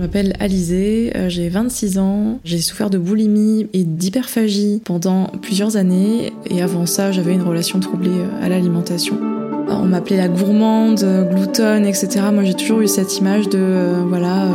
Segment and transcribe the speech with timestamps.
[0.00, 5.76] Je m'appelle Alizé, euh, j'ai 26 ans, j'ai souffert de boulimie et d'hyperphagie pendant plusieurs
[5.76, 9.18] années et avant ça j'avais une relation troublée euh, à l'alimentation.
[9.20, 12.22] Euh, on m'appelait la gourmande, gloutonne, etc.
[12.32, 14.46] Moi j'ai toujours eu cette image de voilà,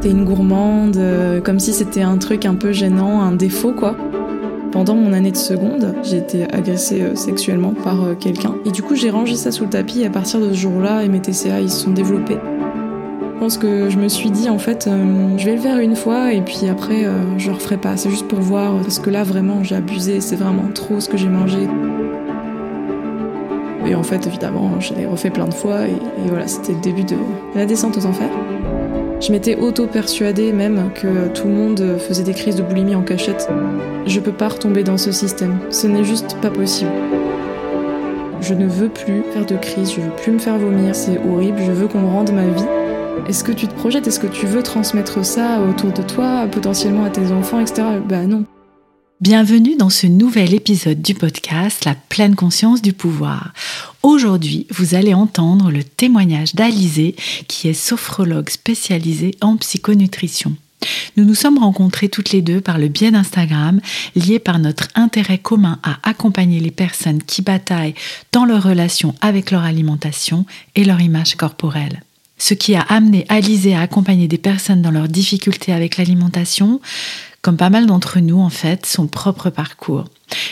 [0.00, 0.96] t'es une gourmande,
[1.42, 3.96] comme si c'était un truc un peu gênant, un défaut quoi.
[4.70, 8.54] Pendant mon année de seconde, j'ai été agressée sexuellement par quelqu'un.
[8.64, 11.04] Et du coup, j'ai rangé ça sous le tapis et à partir de ce jour-là,
[11.08, 12.36] mes TCA, ils se sont développés.
[13.38, 15.94] Je pense que je me suis dit en fait, euh, je vais le faire une
[15.94, 17.96] fois et puis après euh, je referai pas.
[17.96, 21.16] C'est juste pour voir parce que là vraiment j'ai abusé, c'est vraiment trop ce que
[21.16, 21.68] j'ai mangé.
[23.86, 25.94] Et en fait évidemment je l'ai refait plein de fois et,
[26.26, 27.14] voilà c'était le début de
[27.54, 28.28] la descente aux enfers.
[29.20, 33.48] Je m'étais auto-persuadée même que tout le monde faisait des crises de boulimie en cachette.
[34.04, 36.90] Je peux pas retomber dans ce système, ce n'est juste pas possible.
[38.40, 41.58] Je ne veux plus faire de crise, je veux plus me faire vomir, c'est horrible,
[41.64, 42.77] je veux qu'on rende ma vie.
[43.26, 44.06] Est-ce que tu te projettes?
[44.06, 47.82] Est-ce que tu veux transmettre ça autour de toi, potentiellement à tes enfants, etc.
[48.06, 48.44] Ben non.
[49.20, 53.52] Bienvenue dans ce nouvel épisode du podcast La pleine conscience du pouvoir.
[54.02, 57.16] Aujourd'hui, vous allez entendre le témoignage d'Alizé,
[57.48, 60.54] qui est sophrologue spécialisée en psychonutrition.
[61.16, 63.80] Nous nous sommes rencontrés toutes les deux par le biais d'Instagram,
[64.14, 67.94] liés par notre intérêt commun à accompagner les personnes qui bataillent
[68.32, 70.46] dans leur relation avec leur alimentation
[70.76, 72.02] et leur image corporelle
[72.38, 76.80] ce qui a amené Alizé à accompagner des personnes dans leurs difficultés avec l'alimentation,
[77.42, 80.04] comme pas mal d'entre nous en fait, son propre parcours.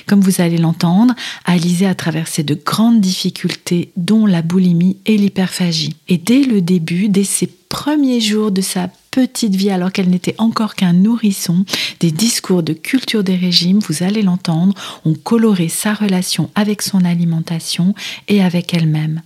[0.07, 1.15] Comme vous allez l'entendre,
[1.45, 5.97] Alizé a traversé de grandes difficultés, dont la boulimie et l'hyperphagie.
[6.09, 10.35] Et dès le début, dès ses premiers jours de sa petite vie, alors qu'elle n'était
[10.39, 11.65] encore qu'un nourrisson,
[12.01, 14.75] des discours de culture des régimes, vous allez l'entendre,
[15.05, 17.95] ont coloré sa relation avec son alimentation
[18.29, 19.23] et avec elle-même.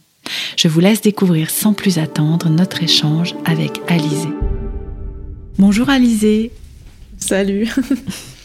[0.56, 4.28] Je vous laisse découvrir sans plus attendre notre échange avec Alizé.
[5.58, 6.50] Bonjour Alizé.
[7.18, 7.68] Salut.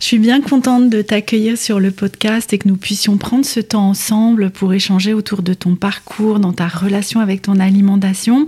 [0.00, 3.60] Je suis bien contente de t'accueillir sur le podcast et que nous puissions prendre ce
[3.60, 8.46] temps ensemble pour échanger autour de ton parcours, dans ta relation avec ton alimentation.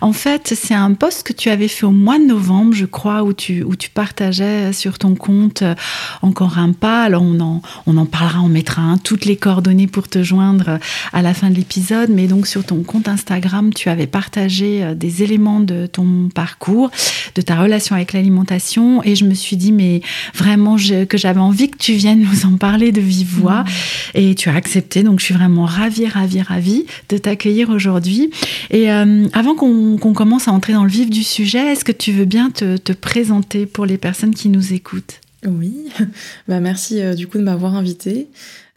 [0.00, 3.22] En fait, c'est un post que tu avais fait au mois de novembre, je crois,
[3.22, 5.74] où tu, où tu partageais sur ton compte euh,
[6.22, 7.04] encore un pas.
[7.04, 10.78] Alors, on en, on en parlera, on mettra hein, toutes les coordonnées pour te joindre
[11.12, 12.10] à la fin de l'épisode.
[12.10, 16.90] Mais donc, sur ton compte Instagram, tu avais partagé euh, des éléments de ton parcours,
[17.36, 19.02] de ta relation avec l'alimentation.
[19.04, 20.02] Et je me suis dit, mais
[20.34, 23.62] vraiment, que j'avais envie que tu viennes nous en parler de vive voix.
[23.62, 23.66] Mmh.
[24.14, 28.30] Et tu as accepté, donc je suis vraiment ravie, ravie, ravie de t'accueillir aujourd'hui.
[28.70, 32.12] Et euh, avant qu'on commence à entrer dans le vif du sujet, est-ce que tu
[32.12, 35.20] veux bien te, présenter pour les personnes qui nous écoutent?
[35.46, 35.72] Oui,
[36.48, 38.28] bah, merci euh, du coup de m'avoir invitée.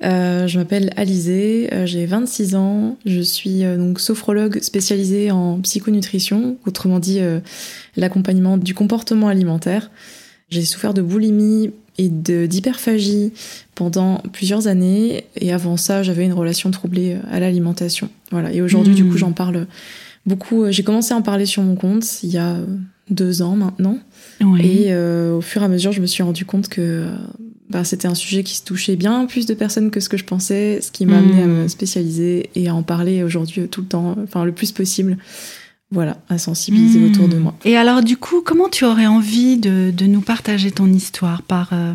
[0.04, 6.98] Euh, je m'appelle Alizé, j'ai 26 ans, je suis donc sophrologue spécialisée en psychonutrition, autrement
[7.00, 7.20] dit
[7.96, 9.92] l'accompagnement du comportement alimentaire.
[10.52, 13.32] J'ai souffert de boulimie et d'hyperphagie
[13.74, 15.26] pendant plusieurs années.
[15.36, 18.10] Et avant ça, j'avais une relation troublée à l'alimentation.
[18.32, 18.54] Voilà.
[18.54, 19.18] Et aujourd'hui, du coup, hmm.
[19.18, 19.68] j'en parle
[20.26, 20.70] beaucoup.
[20.70, 22.58] J'ai commencé à en parler sur mon compte il y a
[23.10, 23.98] deux ans maintenant.
[24.60, 27.06] Et euh, au fur et à mesure, je me suis rendu compte que
[27.70, 30.26] bah, c'était un sujet qui se touchait bien plus de personnes que ce que je
[30.26, 31.70] pensais, ce qui m'a amené à me hmm.
[31.70, 35.18] spécialiser et à en parler aujourd'hui tout le temps, enfin le plus possible
[35.92, 37.12] voilà, à sensibiliser hmm.
[37.12, 37.54] autour de moi.
[37.66, 41.94] Et alors, du coup, comment tu aurais envie de, nous partager ton histoire par euh,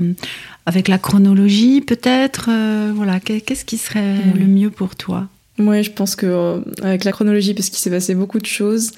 [0.67, 5.29] avec la chronologie, peut-être euh, Voilà, qu'est-ce qui serait le mieux pour toi?
[5.59, 8.93] Ouais, je pense que euh, avec la chronologie, parce qu'il s'est passé beaucoup de choses.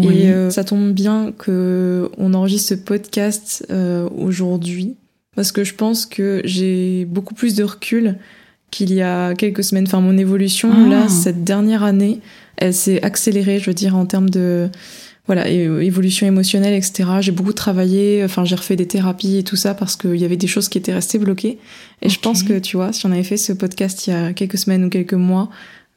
[0.00, 3.66] Et ça tombe bien que on enregistre ce podcast
[4.16, 4.94] aujourd'hui,
[5.34, 8.16] parce que je pense que j'ai beaucoup plus de recul
[8.70, 9.86] qu'il y a quelques semaines.
[9.88, 11.08] Enfin, mon évolution là, ah.
[11.08, 12.20] cette dernière année,
[12.60, 14.68] elle s'est accélérée, je veux dire, en termes de
[15.26, 17.08] voilà, évolution émotionnelle, etc.
[17.20, 20.36] J'ai beaucoup travaillé, enfin j'ai refait des thérapies et tout ça parce qu'il y avait
[20.36, 21.58] des choses qui étaient restées bloquées.
[22.02, 24.32] Et je pense que, tu vois, si on avait fait ce podcast il y a
[24.32, 25.48] quelques semaines ou quelques mois,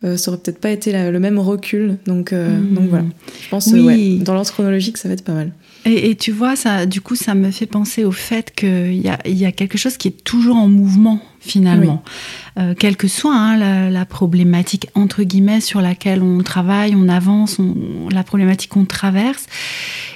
[0.03, 1.97] euh, ça aurait peut-être pas été le même recul.
[2.05, 2.73] Donc, euh, hmm.
[2.75, 3.05] donc voilà,
[3.41, 3.81] je pense oui.
[3.81, 5.51] ouais, dans l'ordre chronologique, ça va être pas mal.
[5.85, 9.09] Et, et, tu vois, ça, du coup, ça me fait penser au fait qu'il y
[9.09, 12.03] a, il y a quelque chose qui est toujours en mouvement finalement.
[12.57, 17.09] Euh, quelle que soit hein, la, la, problématique entre guillemets sur laquelle on travaille, on
[17.09, 19.47] avance, on, la problématique qu'on traverse,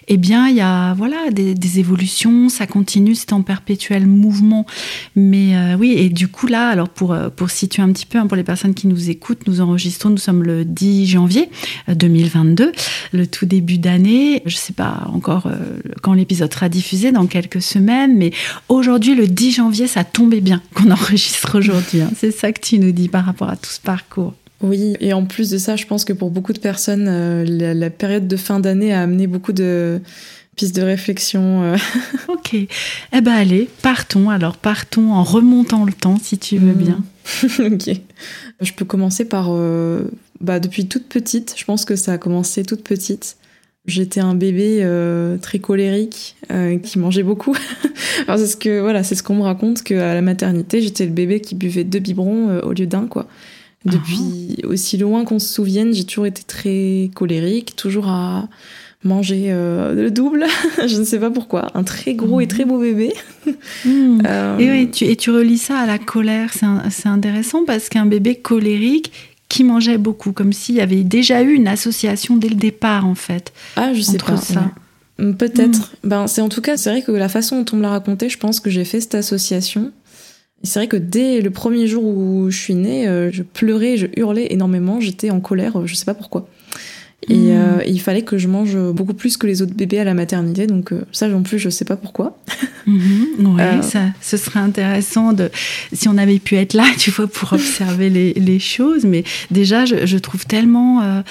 [0.07, 4.65] eh bien il y a voilà des, évolutions, ça continue, c'est en perpétuel mouvement.
[5.15, 8.18] Mais euh, oui, et du coup là, alors pour euh, pour situer un petit peu
[8.18, 11.50] hein, pour les personnes qui nous écoutent, nous enregistrons, nous sommes le 10 janvier
[11.89, 12.71] 2022, euh,
[13.12, 14.42] le tout début d'année.
[14.45, 15.51] Je sais pas encore
[16.01, 18.31] quand l'épisode sera diffusé dans quelques semaines, mais
[18.69, 22.01] aujourd'hui le 10 janvier, ça tombait bien qu'on enregistre aujourd'hui.
[22.01, 22.12] Hein.
[22.15, 24.33] C'est ça que tu nous dis par rapport à tout ce parcours.
[24.62, 27.74] Oui, et en plus de ça, je pense que pour beaucoup de personnes, euh, la,
[27.74, 30.01] la, période de fin d'année a amené beaucoup de
[30.56, 31.63] pistes de réflexion.
[31.63, 31.77] Euh.
[32.27, 32.56] ok.
[32.56, 34.30] Eh ben allez, partons.
[34.30, 36.77] Alors partons en remontant le temps, si tu veux mmh.
[36.77, 37.04] bien.
[37.59, 38.01] ok.
[38.62, 39.50] Je peux commencer par...
[39.50, 40.09] Euh,
[40.42, 43.38] bah, depuis toute petite, je pense que ça a commencé toute petite.
[43.88, 47.56] J'étais un bébé euh, très colérique euh, qui mangeait beaucoup.
[48.27, 51.12] Alors c'est ce que voilà, c'est ce qu'on me raconte qu'à la maternité, j'étais le
[51.12, 53.27] bébé qui buvait deux biberons euh, au lieu d'un quoi.
[53.92, 54.66] Depuis -huh.
[54.68, 58.48] aussi loin qu'on se souvienne, j'ai toujours été très colérique, toujours à
[59.04, 60.45] manger euh, le double.
[60.88, 61.68] je ne sais pas pourquoi.
[61.74, 62.42] Un très gros mmh.
[62.42, 63.13] et très beau bébé.
[63.86, 64.22] mmh.
[64.60, 66.51] et, oui, tu, et tu relis ça à la colère.
[66.89, 69.12] C'est intéressant parce qu'un bébé colérique
[69.50, 73.16] qui mangeait beaucoup, comme s'il y avait déjà eu une association dès le départ, en
[73.16, 73.54] fait.
[73.78, 74.38] Ah, je sais pas.
[74.38, 74.72] Ça.
[75.19, 75.33] Ouais.
[75.33, 75.80] Peut-être.
[75.80, 76.07] Mmh.
[76.07, 78.30] Ben, c'est en tout cas, c'est vrai que la façon dont on me l'a raconté,
[78.30, 79.92] je pense que j'ai fait cette association.
[80.63, 84.07] C'est vrai que dès le premier jour où je suis née, euh, je pleurais, je
[84.18, 86.48] hurlais énormément, j'étais en colère, je sais pas pourquoi.
[87.30, 87.50] Et, mmh.
[87.50, 90.68] euh, il fallait que je mange beaucoup plus que les autres bébés à la maternité,
[90.68, 92.38] donc euh, ça non plus, je sais pas pourquoi.
[92.89, 93.81] Mmh, oui, euh...
[93.81, 95.51] ça, ce serait intéressant de,
[95.92, 99.04] si on avait pu être là, tu vois, pour observer les, les, choses.
[99.04, 101.21] Mais déjà, je, je trouve tellement, euh,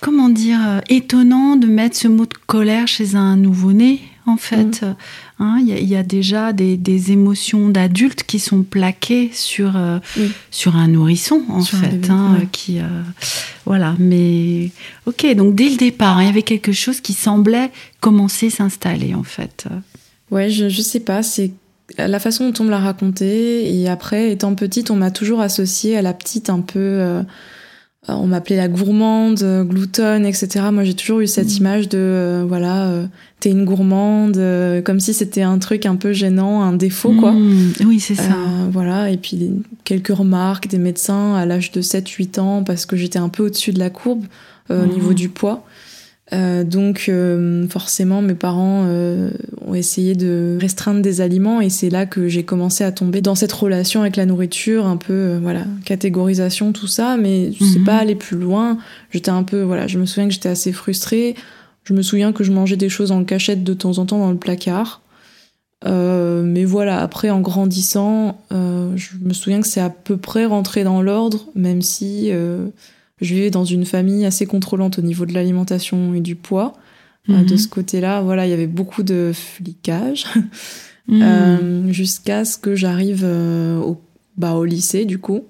[0.00, 4.82] comment dire, étonnant de mettre ce mot de colère chez un nouveau-né, en fait.
[4.82, 4.96] Mmh.
[5.40, 9.30] Hein, il, y a, il y, a déjà des, des émotions d'adultes qui sont plaquées
[9.32, 10.30] sur, euh, oui.
[10.50, 11.88] sur un nourrisson, en sur fait.
[11.88, 12.48] Bébé, hein, ouais.
[12.50, 13.02] qui, euh,
[13.64, 14.70] voilà, mais
[15.06, 17.70] ok, donc dès le départ, hein, il y avait quelque chose qui semblait
[18.00, 19.66] commencer à s'installer, en fait.
[20.30, 21.52] Ouais, je, je sais pas, c'est
[21.96, 23.74] la façon dont on me l'a raconté.
[23.74, 26.78] Et après, étant petite, on m'a toujours associé à la petite un peu.
[26.78, 27.22] Euh,
[28.16, 30.66] on m'appelait la gourmande, gloutonne, etc.
[30.72, 31.58] Moi, j'ai toujours eu cette mmh.
[31.58, 33.06] image de, euh, voilà, euh,
[33.40, 37.32] t'es une gourmande, euh, comme si c'était un truc un peu gênant, un défaut, quoi.
[37.32, 37.72] Mmh.
[37.84, 38.36] Oui, c'est ça.
[38.72, 39.50] voilà, et puis
[39.84, 43.72] quelques remarques des médecins à l'âge de 7-8 ans, parce que j'étais un peu au-dessus
[43.72, 44.24] de la courbe
[44.70, 44.74] mmh.
[44.74, 45.64] au niveau du poids.
[46.34, 49.30] Euh, donc euh, forcément mes parents euh,
[49.66, 53.34] ont essayé de restreindre des aliments et c'est là que j'ai commencé à tomber dans
[53.34, 57.16] cette relation avec la nourriture un peu euh, voilà catégorisation tout ça.
[57.16, 57.84] Mais je sais mm -hmm.
[57.84, 58.76] pas aller plus loin.
[59.10, 61.34] J'étais un peu voilà je me souviens que j'étais assez frustrée.
[61.84, 64.30] Je me souviens que je mangeais des choses en cachette de temps en temps dans
[64.30, 65.00] le placard.
[65.86, 70.82] Euh, mais voilà après en grandissant je me souviens que c'est à peu près rentré
[70.84, 72.32] dans l'ordre même si
[73.20, 76.74] je vivais dans une famille assez contrôlante au niveau de l'alimentation et du poids.
[77.26, 77.34] Mmh.
[77.34, 80.26] Euh, de ce côté-là, voilà, il y avait beaucoup de flicage
[81.08, 81.22] mmh.
[81.22, 84.00] euh, jusqu'à ce que j'arrive euh, au,
[84.36, 85.44] bah, au lycée, du coup.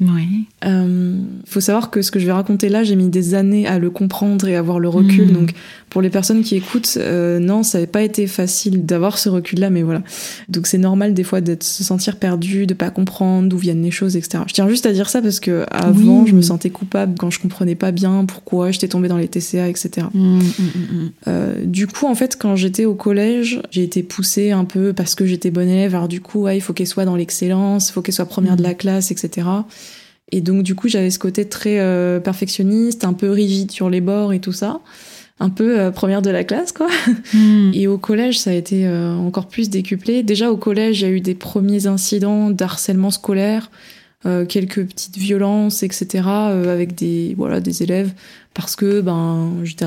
[0.00, 0.44] Oui.
[0.62, 3.66] Il euh, faut savoir que ce que je vais raconter là, j'ai mis des années
[3.66, 5.28] à le comprendre et avoir le recul.
[5.28, 5.32] Mmh.
[5.32, 5.54] Donc,
[5.88, 9.70] pour les personnes qui écoutent, euh, non, ça n'avait pas été facile d'avoir ce recul-là,
[9.70, 10.02] mais voilà.
[10.48, 13.90] Donc, c'est normal des fois de se sentir perdu, de pas comprendre d'où viennent les
[13.90, 14.44] choses, etc.
[14.46, 16.28] Je tiens juste à dire ça parce que avant, oui.
[16.28, 19.68] je me sentais coupable quand je comprenais pas bien pourquoi j'étais tombée dans les TCA,
[19.68, 20.08] etc.
[20.12, 20.42] Mmh, mmh,
[21.28, 25.14] euh, du coup, en fait, quand j'étais au collège, j'ai été poussée un peu parce
[25.14, 25.94] que j'étais bonne élève.
[25.94, 28.56] Alors, du coup, ouais, il faut qu'elle soit dans l'excellence, il faut qu'elle soit première
[28.56, 29.46] de la classe, etc.
[30.32, 34.00] Et donc, du coup, j'avais ce côté très euh, perfectionniste, un peu rigide sur les
[34.00, 34.80] bords et tout ça.
[35.38, 36.88] Un peu euh, première de la classe, quoi.
[37.34, 37.72] Mm.
[37.74, 40.22] Et au collège, ça a été euh, encore plus décuplé.
[40.22, 43.70] Déjà, au collège, il y a eu des premiers incidents d'harcèlement scolaire,
[44.24, 48.12] euh, quelques petites violences, etc., euh, avec des, voilà, des élèves,
[48.54, 49.86] parce que ben, j'étais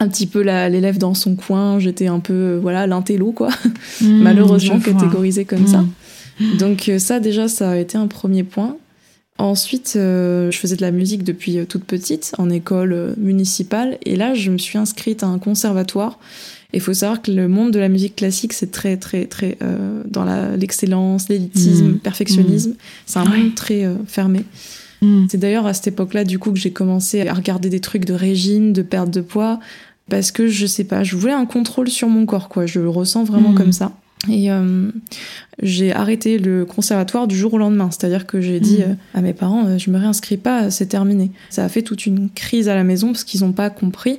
[0.00, 3.50] un petit peu l'élève dans son coin, j'étais un peu, voilà, l'intello, quoi.
[4.00, 5.66] Mm, Malheureusement catégorisée comme mm.
[5.66, 5.84] ça.
[6.58, 8.76] Donc, ça, déjà, ça a été un premier point.
[9.38, 13.98] Ensuite, euh, je faisais de la musique depuis euh, toute petite en école euh, municipale
[14.04, 16.20] et là, je me suis inscrite à un conservatoire.
[16.72, 20.02] Il faut savoir que le monde de la musique classique, c'est très, très, très euh,
[20.06, 20.24] dans
[20.56, 21.98] l'excellence, l'élitisme, mmh.
[21.98, 22.70] perfectionnisme.
[22.70, 22.76] Mmh.
[23.06, 23.38] C'est un ouais.
[23.38, 24.44] monde très euh, fermé.
[25.02, 25.26] Mmh.
[25.28, 28.14] C'est d'ailleurs à cette époque-là, du coup, que j'ai commencé à regarder des trucs de
[28.14, 29.60] régime, de perte de poids,
[30.10, 32.66] parce que je sais pas, je voulais un contrôle sur mon corps, quoi.
[32.66, 33.56] Je le ressens vraiment Mhm.
[33.56, 33.92] comme ça.
[34.30, 34.90] Et euh,
[35.62, 37.90] j'ai arrêté le conservatoire du jour au lendemain.
[37.90, 38.82] C'est-à-dire que j'ai dit Mhm.
[38.90, 41.30] euh, à mes parents, euh, je me réinscris pas, c'est terminé.
[41.50, 44.18] Ça a fait toute une crise à la maison parce qu'ils n'ont pas compris.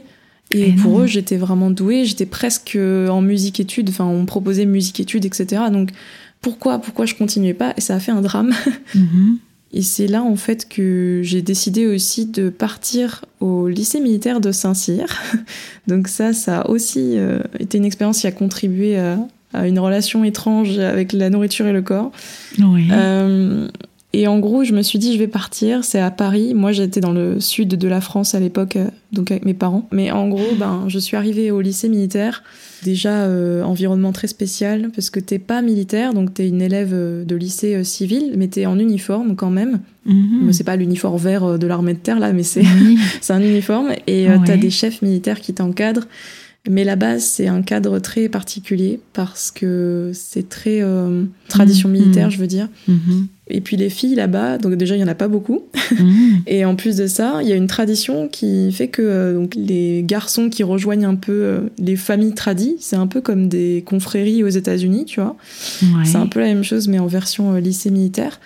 [0.51, 1.03] Et Et pour non.
[1.03, 2.05] eux, j'étais vraiment douée.
[2.05, 3.89] J'étais presque en musique-études.
[3.89, 5.63] Enfin, on me proposait musique-études, etc.
[5.71, 5.89] Donc,
[6.41, 7.73] pourquoi, pourquoi je continuais pas?
[7.77, 8.51] Et ça a fait un drame.
[8.95, 9.39] Mhm.
[9.73, 14.53] Et c'est là, en fait, que j'ai décidé aussi de partir au lycée militaire de
[14.53, 15.05] Saint-Cyr.
[15.87, 19.17] Donc ça, ça a aussi euh, été une expérience qui a contribué à
[19.53, 22.11] une relation étrange avec la nourriture et le corps.
[22.59, 22.87] Oui.
[22.91, 23.67] Euh,
[24.17, 25.83] et en gros, je me suis dit, je vais partir.
[25.83, 26.53] C'est à Paris.
[26.53, 29.87] Moi, j'étais dans le sud de la France à l'époque, euh, donc avec mes parents.
[29.91, 32.41] Mais en gros, ben, je suis arrivée au lycée militaire.
[32.83, 37.35] Déjà, euh, environnement très spécial, parce que t'es pas militaire, donc t'es une élève de
[37.35, 39.79] lycée civil, mais t'es en uniforme quand même.
[40.05, 40.41] Mhm.
[40.43, 42.97] Mais C'est pas l'uniforme vert de l'armée de terre, là, mais c'est Oui.
[43.21, 43.89] c'est un uniforme.
[44.07, 44.43] Et euh, Ouais.
[44.45, 46.07] t'as des chefs militaires qui t'encadrent.
[46.67, 51.93] Mais la base, c'est un cadre très particulier, parce que c'est très euh, tradition Mhm.
[51.97, 52.69] militaire, je veux dire.
[52.87, 53.27] Mhm.
[53.47, 55.61] Et puis les filles là-bas, donc déjà il y en a pas beaucoup.
[56.47, 59.53] Et en plus de ça, il y a une tradition qui fait que euh, donc
[59.55, 63.83] les garçons qui rejoignent un peu euh, les familles tradies, c'est un peu comme des
[63.85, 65.35] confréries aux États-Unis, tu vois.
[65.83, 66.05] Ouais.
[66.05, 68.39] C'est un peu la même chose mais en version lycée militaire.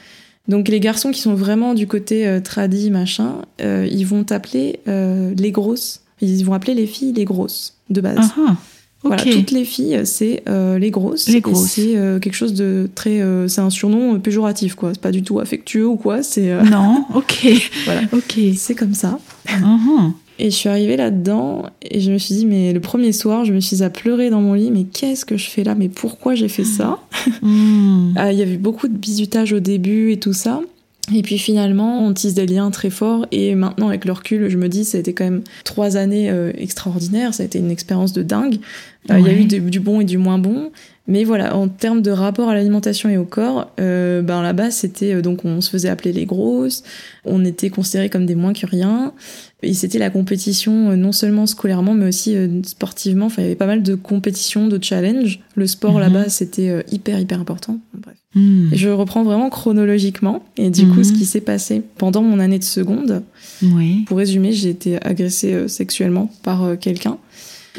[0.49, 5.51] Donc les garçons qui sont vraiment du côté euh, tradi machin, ils vont t'appeler les
[5.51, 6.01] grosses.
[6.21, 8.17] Ils vont appeler les filles les grosses de base.
[8.37, 8.55] Ah, ah.
[9.01, 11.29] Voilà, toutes les filles, c'est euh, les grosses.
[11.29, 11.69] Les grosses.
[11.71, 13.21] C'est euh, quelque chose de très.
[13.21, 14.89] euh, c'est un surnom euh, péjoratif, quoi.
[14.93, 16.21] C'est pas du tout affectueux ou quoi.
[16.21, 17.47] C'est euh, Non, ok.
[17.85, 18.01] Voilà.
[18.11, 18.37] Ok.
[18.57, 19.17] c'est comme ça.
[19.61, 20.11] Mhm.
[20.37, 23.53] Et je suis arrivée là-dedans et je me suis dit, mais le premier soir, je
[23.53, 24.69] me suis à pleurer dans mon lit.
[24.71, 25.75] Mais qu'est-ce que je fais là?
[25.75, 26.99] Mais pourquoi j'ai fait ça?
[28.17, 30.59] Ah, Il y avait beaucoup de bizutage au début et tout ça.
[31.13, 33.25] Et puis finalement, on tisse des liens très forts.
[33.31, 36.29] Et maintenant, avec le recul, je me dis, ça a été quand même trois années
[36.29, 37.33] euh, extraordinaires.
[37.33, 38.59] Ça a été une expérience de dingue.
[39.09, 40.71] Euh, Il y a eu de- du bon et du moins bon.
[41.11, 45.15] Mais voilà, en termes de rapport à l'alimentation et au corps, euh, ben là-bas, c'était
[45.15, 46.83] euh, donc on se faisait appeler les grosses,
[47.25, 49.11] on était considérés comme des moins que rien,
[49.63, 53.25] et c'était la compétition euh, non seulement scolairement, mais aussi sportivement.
[53.25, 55.39] Enfin, il y avait pas mal de compétitions, de challenges.
[55.55, 55.99] Le sport Mhm.
[55.99, 57.79] là-bas, c'était hyper hyper important.
[57.95, 58.15] Bref.
[58.35, 58.69] Mhm.
[58.71, 60.93] Et je reprends vraiment chronologiquement, et du Mhm.
[60.93, 63.23] coup, ce qui s'est passé pendant mon année de seconde.
[63.63, 64.03] Oui.
[64.05, 67.17] Pour résumer, j'ai été agressée sexuellement par quelqu'un.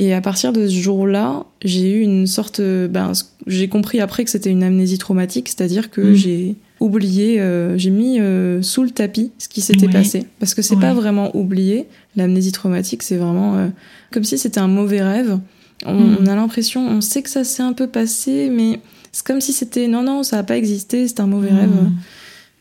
[0.02, 2.61] Et à partir de ce jour-là, j'ai eu une sorte.
[2.61, 3.12] Ben,
[3.47, 6.14] j'ai compris après que c'était une amnésie traumatique, c'est-à-dire que Mm.
[6.14, 9.92] j'ai oublié, euh, j'ai mis euh, sous le tapis ce qui s'était Ouais.
[9.92, 10.25] passé.
[10.38, 10.80] Parce que c'est Ouais.
[10.80, 11.87] pas vraiment oublié.
[12.16, 13.69] L'amnésie traumatique, c'est vraiment euh,
[14.11, 15.38] comme si c'était un mauvais rêve.
[15.85, 16.16] On, Mm.
[16.23, 18.80] on a l'impression, on sait que ça s'est un peu passé, mais
[19.12, 21.92] c'est comme si c'était non, non, ça n'a pas existé, c'est un mauvais rêve Mhm.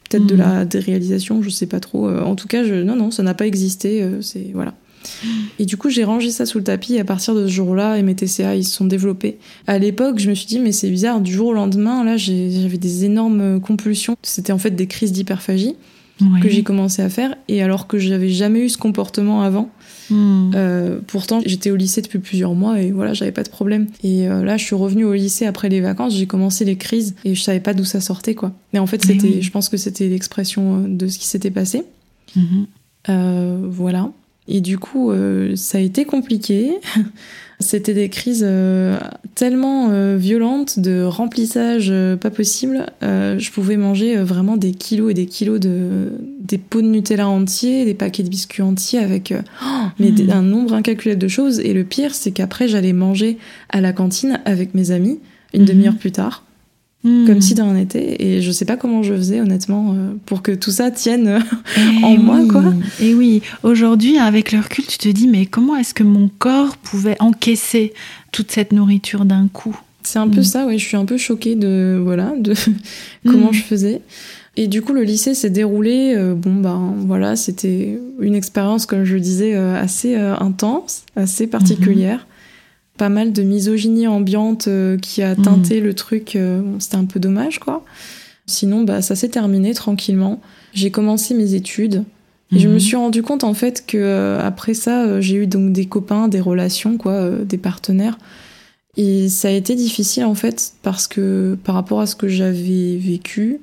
[0.10, 0.40] peut-être de Mm.
[0.40, 2.10] la déréalisation, je sais pas trop.
[2.10, 2.76] En tout cas, je...
[2.76, 4.06] non, non, ça n'a pas existé.
[4.22, 4.74] C'est voilà.
[5.60, 6.96] Et du coup, j'ai rangé ça sous le tapis.
[6.96, 9.38] Et à partir de ce jour-là, et mes TCA, ils se sont développés.
[9.68, 11.22] À l'époque, je me suis dit, mais c'est bizarre.
[11.22, 14.16] Du jour au lendemain, là, j'avais des énormes compulsions.
[14.24, 15.76] C'était en fait des crises d'hyperphagie
[16.22, 16.40] Oui.
[16.42, 17.36] que j'ai commencé à faire.
[17.48, 19.70] Et alors que j'avais jamais eu ce comportement avant.
[20.10, 20.52] Mhm.
[20.56, 23.88] Euh, pourtant, j'étais au lycée depuis plusieurs mois et voilà, j'avais pas de problème.
[24.04, 27.16] Et euh, là, je suis revenue au lycée après les vacances, j'ai commencé les crises
[27.26, 28.52] et je savais pas d'où ça sortait, quoi.
[28.74, 29.42] Mais en fait, c'était, oui.
[29.42, 31.84] je pense que c'était l'expression euh, de ce qui s'était passé.
[32.36, 32.66] Mhm.
[33.10, 34.12] Euh, voilà.
[34.52, 36.72] Et du coup, euh, ça a été compliqué.
[37.62, 38.98] C'était des crises euh,
[39.36, 42.86] tellement euh, violentes de remplissage pas possible.
[43.02, 47.86] Je pouvais manger vraiment des kilos et des kilos de des pots de Nutella entiers,
[47.86, 49.66] des paquets de biscuits entiers avec oh,
[50.00, 50.30] mais Mhm.
[50.32, 51.60] un nombre incalculable de choses.
[51.60, 53.38] Et le pire, c'est qu'après, j'allais manger
[53.70, 55.20] à la cantine avec mes amis
[55.54, 55.68] une Mhm.
[55.68, 56.46] demi-heure plus tard,
[57.04, 57.28] Mhm.
[57.28, 58.22] comme si de rien n'était.
[58.22, 61.40] Et je sais pas comment je faisais honnêtement euh, pour que tout ça tienne.
[61.78, 62.48] Eh en moi, oui.
[62.50, 62.64] quoi.
[63.00, 66.76] Et oui, aujourd'hui, avec le recul, tu te dis, mais comment est-ce que mon corps
[66.78, 67.94] pouvait encaisser
[68.34, 69.78] toute cette nourriture d'un coup?
[70.04, 70.44] C'est un peu Mm.
[70.44, 70.78] ça, ouais.
[70.78, 72.54] Je suis un peu choquée de voilà de
[73.26, 73.54] comment Mm.
[73.54, 74.02] je faisais.
[74.58, 76.14] Et du coup, le lycée s'est déroulé.
[76.18, 81.04] euh, bon, ben voilà, c'était une expérience, comme je le disais, euh, assez euh, intense,
[81.16, 82.28] assez particulière.
[83.00, 85.42] Pas mal de misogynie ambiante euh, qui a Mm.
[85.42, 86.36] teinté le truc.
[86.36, 87.84] euh, bon, c'était un peu dommage, quoi.
[88.46, 90.40] Sinon, bah, ça s'est terminé tranquillement.
[90.74, 92.04] J'ai commencé mes études.
[92.52, 92.74] Et je Mhm.
[92.74, 96.28] me suis rendu compte en fait que euh, après ça, j'ai eu donc des copains,
[96.28, 98.18] des relations, quoi, des partenaires.
[98.98, 102.98] Et ça a été difficile en fait parce que par rapport à ce que j'avais
[102.98, 103.60] vécu,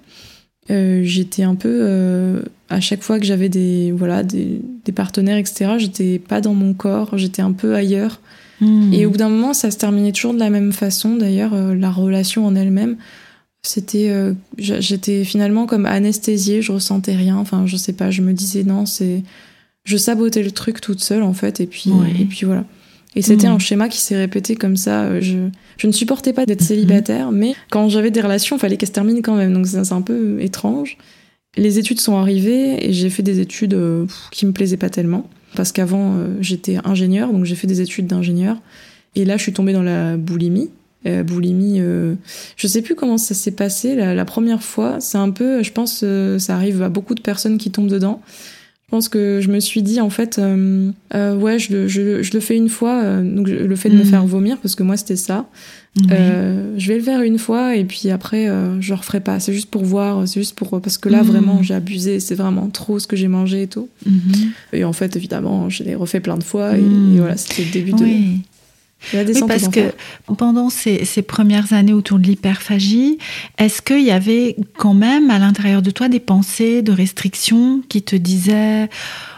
[0.68, 5.74] j'étais un peu à chaque fois que j'avais des voilà des, des partenaires etc.
[5.78, 8.20] J'étais pas dans mon corps, j'étais un peu ailleurs.
[8.60, 8.92] Mhm.
[8.94, 11.16] Et au bout d'un moment, ça se terminait toujours de la même façon.
[11.16, 12.96] D'ailleurs, euh, la relation en elle-même,
[13.62, 17.36] c'était, euh, j'étais finalement comme anesthésiée, je ressentais rien.
[17.36, 19.22] Enfin, je sais pas, je me disais non, c'est,
[19.84, 21.60] je sabotais le truc toute seule en fait.
[21.60, 22.12] Et puis, Ouais.
[22.20, 22.64] et puis voilà.
[23.14, 25.20] Et c'était un schéma qui s'est répété comme ça.
[25.22, 25.48] Je,
[25.78, 28.92] je ne supportais pas d'être célibataire, mais quand j'avais des relations, il fallait qu'elles se
[28.92, 29.54] terminent quand même.
[29.54, 30.98] Donc c'est un peu étrange.
[31.56, 33.74] Les études sont arrivées et j'ai fait des études
[34.32, 35.28] qui me plaisaient pas tellement.
[35.56, 38.58] Parce qu'avant, j'étais ingénieur, donc j'ai fait des études d'ingénieur.
[39.16, 40.70] Et là, je suis tombée dans la boulimie.
[41.06, 42.14] Euh, boulimie, euh,
[42.56, 44.96] je sais plus comment ça s'est passé la, première fois.
[44.98, 48.20] C'est un peu, je pense, euh, ça arrive à beaucoup de personnes qui tombent dedans.
[48.86, 52.68] Je pense que je me suis dit en fait, ouais, je, je, le fais une
[52.68, 54.06] fois, donc le fait de me mm.
[54.06, 55.46] faire vomir parce que moi c'était ça.
[55.96, 58.46] Je vais le faire une fois et puis après
[58.80, 59.40] je le referai pas.
[59.40, 61.26] C'est juste pour voir, c'est juste pour parce que là mm.
[61.26, 63.88] vraiment j'ai abusé, c'est vraiment trop ce que j'ai mangé et tout.
[64.08, 64.48] Mm-hmm.
[64.74, 67.16] Et en fait évidemment je l'ai refait plein de fois et, mm.
[67.18, 69.92] voilà c'était le début de oui, parce que
[70.36, 73.18] pendant ces, ces, premières années autour de l'hyperphagie,
[73.58, 78.02] est-ce qu'il y avait quand même à l'intérieur de toi des pensées de restrictions qui
[78.02, 78.88] te disaient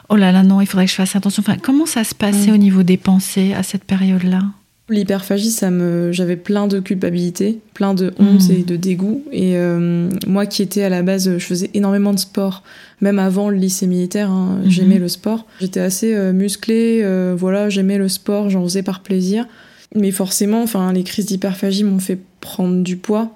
[0.08, 1.42] oh là là non, il faudrait que je fasse attention.
[1.46, 2.54] Enfin, comment ça se passait mm.
[2.54, 4.42] au niveau des pensées à cette période-là?
[4.90, 8.52] L'hyperphagie, ça me, j'avais plein de culpabilité, plein de honte mm.
[8.52, 9.22] et de dégoût.
[9.32, 12.62] Et euh, moi, qui étais à la base, je faisais énormément de sport,
[13.02, 14.30] même avant le lycée militaire.
[14.30, 14.70] Hein, mm-hmm.
[14.70, 15.44] J'aimais le sport.
[15.60, 19.46] J'étais assez euh, musclée, euh, voilà, j'aimais le sport, j'en faisais par plaisir.
[19.94, 23.34] Mais forcément, enfin, les crises d'hyperphagie m'ont fait prendre du poids.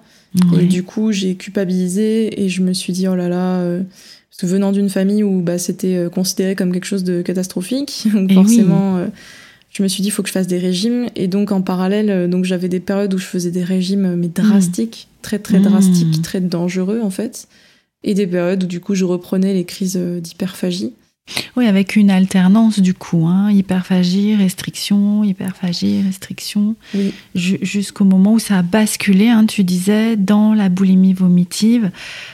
[0.59, 3.62] Et du coup, j'ai culpabilisé et je me suis dit oh là là.
[4.30, 8.32] parce que venant d'une famille où bah, c'était considéré comme quelque chose de catastrophique, donc
[8.32, 9.06] forcément
[9.73, 11.09] je me suis dit il faut que je fasse des régimes.
[11.17, 14.29] Et donc en parallèle euh, donc j'avais des périodes où je faisais des régimes mais
[14.29, 15.62] drastiques très très mmh.
[15.62, 17.49] drastiques très dangereux en fait.
[18.05, 20.95] Et des périodes où du coup je reprenais les crises euh, d'hyperphagie
[21.57, 23.50] oui, avec une alternance du coup, hein.
[23.50, 26.75] hyperphagie, restriction, hyperphagie, restriction,
[27.35, 31.91] jusqu'au moment où ça a basculé, hein, tu disais, dans la boulimie vomitive,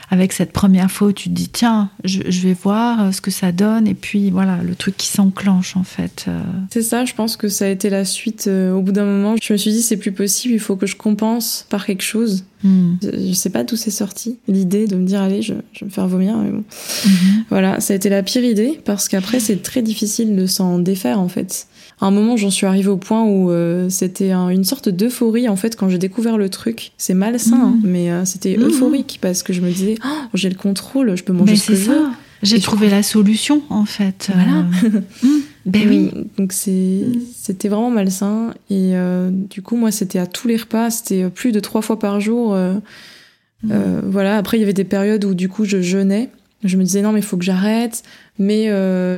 [0.09, 3.31] avec cette première fois où tu te dis, tiens, je, vais voir euh, ce que
[3.31, 6.25] ça donne, et puis voilà, le truc qui s'enclenche en fait.
[6.27, 6.41] Euh.
[6.71, 8.47] C'est ça, je pense que ça a été la suite.
[8.47, 10.87] Euh, au bout d'un moment, je me suis dit, c'est plus possible, il faut que
[10.87, 12.45] je compense par quelque chose.
[12.63, 12.95] Hmm.
[13.01, 15.91] Je, sais pas d'où c'est sorti l'idée de me dire allez je, je, vais me
[15.91, 16.65] faire vomir mais bon.
[17.05, 17.45] Mhm.
[17.49, 21.19] voilà ça a été la pire idée parce qu'après c'est très difficile de s'en défaire
[21.19, 21.67] en fait
[22.01, 25.55] à un moment j'en suis arrivée au point où euh, c'était une sorte d'euphorie en
[25.55, 27.87] fait quand j'ai découvert le truc c'est malsain hein, hmm.
[27.87, 28.63] mais euh, c'était hmm.
[28.63, 31.75] euphorique parce que je me disais oh, j'ai le contrôle je peux manger ce que
[31.75, 32.05] je veux
[32.41, 34.65] j'ai trouvé la solution en fait voilà
[35.69, 36.11] Ben oui.
[36.37, 38.53] Donc c'était vraiment malsain.
[38.69, 41.99] Et euh, du coup, moi, c'était à tous les repas, c'était plus de trois fois
[41.99, 42.53] par jour.
[42.53, 42.75] Euh,
[43.69, 44.37] euh, voilà.
[44.37, 46.29] Après, il y avait des périodes où du coup, je jeûnais.
[46.63, 48.03] Je me disais non, mais il faut que j'arrête.
[48.39, 48.69] Mais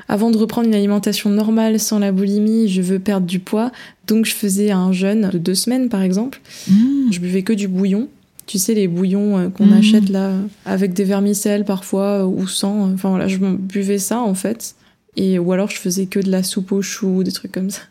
[0.07, 3.71] avant de reprendre une alimentation normale sans la boulimie, je veux perdre du poids.
[4.07, 6.41] Donc, je faisais un jeûne de deux semaines, par exemple.
[6.67, 7.11] Mm.
[7.11, 8.07] Je buvais que du bouillon.
[8.47, 9.73] Tu sais, les bouillons qu'on mm.
[9.73, 10.33] achète là,
[10.65, 12.91] avec des vermicelles parfois ou sans.
[12.91, 14.75] Enfin voilà, je buvais ça en fait.
[15.17, 17.81] Et, ou alors je faisais que de la soupe aux choux, des trucs comme ça.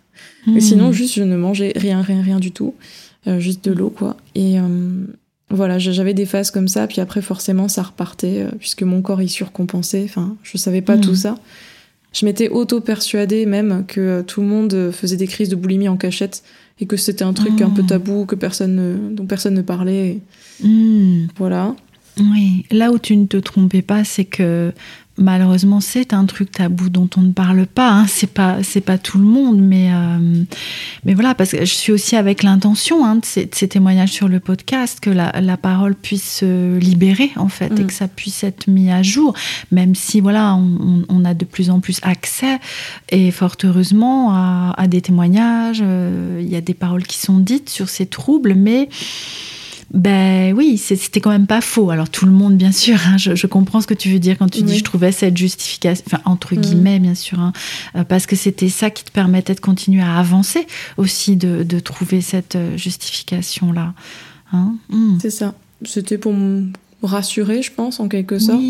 [0.46, 0.60] Mais hmm.
[0.60, 2.74] sinon, juste, je ne mangeais rien, rien, rien du tout.
[3.26, 4.16] Euh, juste de l'eau, quoi.
[4.34, 4.62] Et euh,
[5.50, 9.20] voilà, j'avais des phases comme ça, puis après, forcément, ça repartait, euh, puisque mon corps,
[9.20, 10.04] il surcompensait.
[10.04, 11.16] Enfin, je savais pas tout hmm.
[11.16, 11.34] ça.
[12.12, 16.42] Je m'étais auto-persuadée même que tout le monde faisait des crises de boulimie en cachette
[16.80, 17.86] et que c'était un truc un peu hmm.
[17.86, 20.18] tabou, que personne dont personne ne parlait.
[21.36, 21.76] Voilà.
[22.18, 24.72] Oui, là où tu ne te trompais pas, c'est que
[25.20, 27.90] malheureusement, c'est un truc tabou dont on ne parle pas.
[27.90, 28.06] Hein.
[28.08, 30.44] C'est pas, c'est pas tout le monde, mais euh,
[31.04, 34.40] mais voilà, parce que je suis aussi avec l'intention hein, de, ces, témoignages sur le
[34.40, 37.86] podcast que la, parole puisse se libérer en fait et mm.
[37.86, 39.34] que ça puisse être mis à jour,
[39.70, 42.58] même si voilà, on, a de plus en plus accès
[43.10, 45.82] et fort heureusement à, des témoignages.
[45.82, 48.88] Euh, il y a des paroles qui sont dites sur ces troubles, mais
[49.92, 51.90] ben oui, c'était quand même pas faux.
[51.90, 54.48] Alors tout le monde, bien sûr, hein, je, comprends ce que tu veux dire quand
[54.48, 56.60] tu dis je trouvais cette justification, enfin entre mm.
[56.60, 57.52] guillemets, bien sûr, hein,
[57.96, 62.20] euh, parce que c'était ça qui te permettait de continuer à avancer aussi, de, trouver
[62.20, 63.94] cette euh, justification-là.
[64.52, 64.74] Hein.
[64.90, 65.18] Mm.
[65.20, 65.54] C'est ça.
[65.84, 66.34] C'était pour
[67.02, 68.62] rassurer, je pense, en quelque sorte.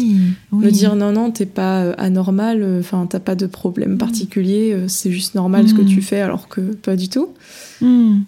[0.52, 3.98] Me dire non, non, t'es pas euh, anormal, enfin, t'as pas de problème mm.
[3.98, 7.30] particulier, c'est juste normal ce que tu fais, alors que pas du tout.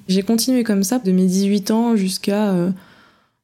[0.09, 2.55] J'ai continué comme ça de mes 18 ans jusqu'à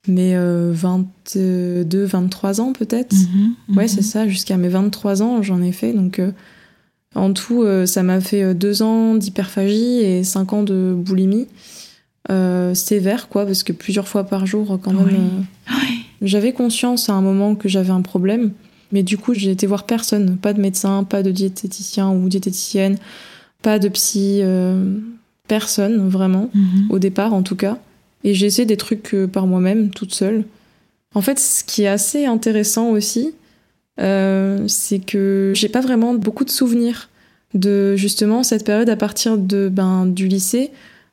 [0.09, 3.15] mes 22, 23 ans peut-être.
[3.15, 3.77] Mhm.
[3.77, 5.93] Ouais, c'est ça, jusqu'à mes 23 ans, j'en ai fait.
[5.93, 6.33] Donc, euh,
[7.15, 11.47] en tout, euh, ça m'a fait 2 euh, ans d'hyperphagie et 5 ans de boulimie.
[12.75, 15.45] sévère, quoi, parce que plusieurs fois par jour, quand même.
[16.23, 18.53] J'avais conscience à un moment que j'avais un problème,
[18.93, 20.37] mais du coup, j'ai été voir personne.
[20.37, 22.99] Pas de médecin, pas de diététicien ou diététicienne,
[23.63, 24.43] pas de psy,
[25.49, 26.87] personne, vraiment, mhm.
[26.91, 27.79] au départ en tout cas.
[28.23, 30.45] Et j'ai essayé des trucs euh, par moi-même, toute seule.
[31.15, 33.33] En fait, ce qui est assez intéressant aussi,
[34.01, 37.09] euh, c'est que j'ai pas vraiment beaucoup de souvenirs
[37.55, 40.71] de justement cette période à partir de ben du lycée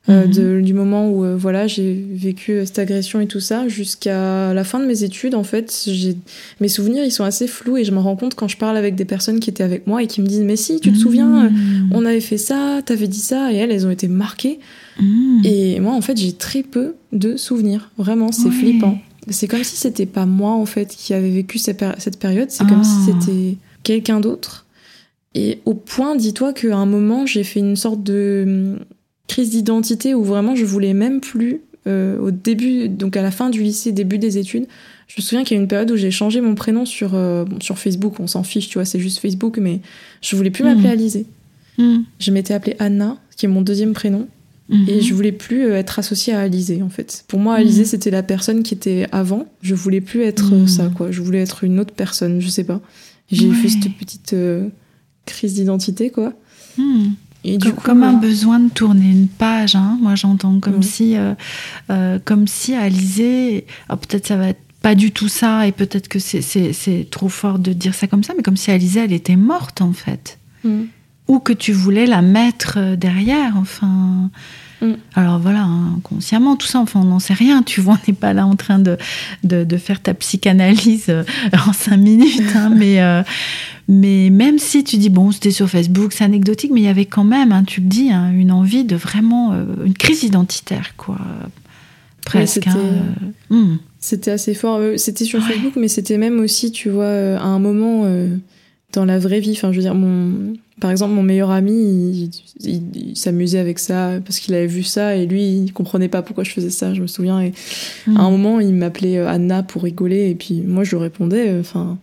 [0.08, 0.62] euh, Mhm.
[0.62, 4.62] du moment où euh, voilà j'ai vécu euh, cette agression et tout ça jusqu'à la
[4.64, 6.16] fin de mes études en fait j'ai
[6.60, 8.94] mes souvenirs ils sont assez flous et je me rends compte quand je parle avec
[8.94, 11.46] des personnes qui étaient avec moi et qui me disent mais si tu te souviens
[11.46, 11.88] euh, Mhm.
[11.92, 14.60] on avait fait ça t'avais dit ça et elles elles ont été marquées
[15.00, 15.40] Mhm.
[15.44, 18.50] et moi en fait j'ai très peu de souvenirs vraiment c'est Ouais.
[18.52, 22.18] flippant c'est comme si c'était pas moi en fait qui avait vécu cette, péri- cette
[22.20, 22.84] période c'est comme Ah.
[22.84, 24.66] si c'était quelqu'un d'autre
[25.34, 28.76] et au point dis-toi qu'à un moment j'ai fait une sorte de
[29.26, 33.50] crise d'identité où vraiment je voulais même plus euh, au début donc à la fin
[33.50, 34.66] du lycée début des études
[35.08, 37.44] je me souviens qu'il y a une période où j'ai changé mon prénom sur euh,
[37.60, 39.80] sur Facebook on s'en fiche tu vois c'est juste Facebook mais
[40.22, 40.70] je voulais plus Mhm.
[40.74, 41.26] m'appeler Alizée
[41.78, 42.04] Mhm.
[42.18, 44.26] je m'étais appelée Anna qui est mon deuxième prénom
[44.68, 44.84] Mhm.
[44.88, 47.24] et je voulais plus euh, être associée à Alizée en fait.
[47.28, 49.46] Pour moi, Alizée c'était la personne qui était avant.
[49.62, 51.12] Je voulais plus être ça quoi.
[51.12, 52.80] Je voulais être une autre personne, je sais pas.
[53.30, 53.54] J'ai Ouais.
[53.54, 54.66] fait cette petite euh,
[55.24, 56.32] crise d'identité quoi.
[57.48, 60.58] Et du Comme, coup, comme un euh, besoin de tourner une page, hein, moi j'entends
[60.58, 61.34] comme si, euh,
[61.90, 66.08] euh, comme si Alizée, alors peut-être ça va être pas du tout ça, et peut-être
[66.08, 69.36] que c'est- trop fort de dire ça comme ça, mais comme si Alizée elle était
[69.36, 70.82] morte en fait, mm,
[71.28, 74.28] ou que tu voulais la mettre euh, derrière, enfin.
[74.82, 74.92] Mm.
[75.14, 78.16] Alors voilà, hein, consciemment, tout ça, enfin, on n'en sait rien, tu vois, on n'est
[78.16, 78.98] pas là en train de,
[79.42, 81.24] de, de faire ta psychanalyse euh,
[81.66, 83.22] en cinq minutes, hein, mais, euh,
[83.88, 87.04] mais même si tu dis, bon, c'était sur Facebook, c'est anecdotique, mais il y avait
[87.06, 90.94] quand même, hein, tu le dis, hein, une envie de vraiment, euh, une crise identitaire,
[90.96, 91.18] quoi,
[92.24, 92.54] presque.
[92.64, 92.76] c'était- hein,
[93.50, 93.78] euh, hum.
[94.00, 94.76] C'était assez fort.
[94.78, 95.46] Euh, C'était sur Ouais.
[95.48, 98.36] Facebook, mais c'était même aussi, tu vois, à un moment euh,
[98.92, 99.52] dans la vraie vie.
[99.52, 102.30] Enfin, je veux dire, mon, par exemple, mon meilleur ami, il,
[102.70, 106.22] il- il s'amusait avec ça parce qu'il avait vu ça et lui, il comprenait pas
[106.22, 106.94] pourquoi je faisais ça.
[106.94, 107.40] Je me souviens.
[107.40, 107.52] Et.
[108.14, 111.58] À un moment, il m'appelait Anna pour rigoler, et puis moi, je répondais.
[111.58, 111.98] Enfin,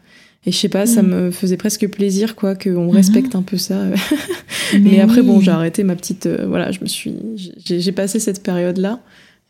[0.46, 1.08] et je sais pas, ça Mm.
[1.08, 3.82] me faisait presque plaisir, quoi, qu'on respecte un peu ça.
[4.80, 6.26] Mais, après, bon, j'ai arrêté ma petite.
[6.26, 7.14] euh, voilà, je me suis.
[7.66, 9.00] J'ai passé cette période-là.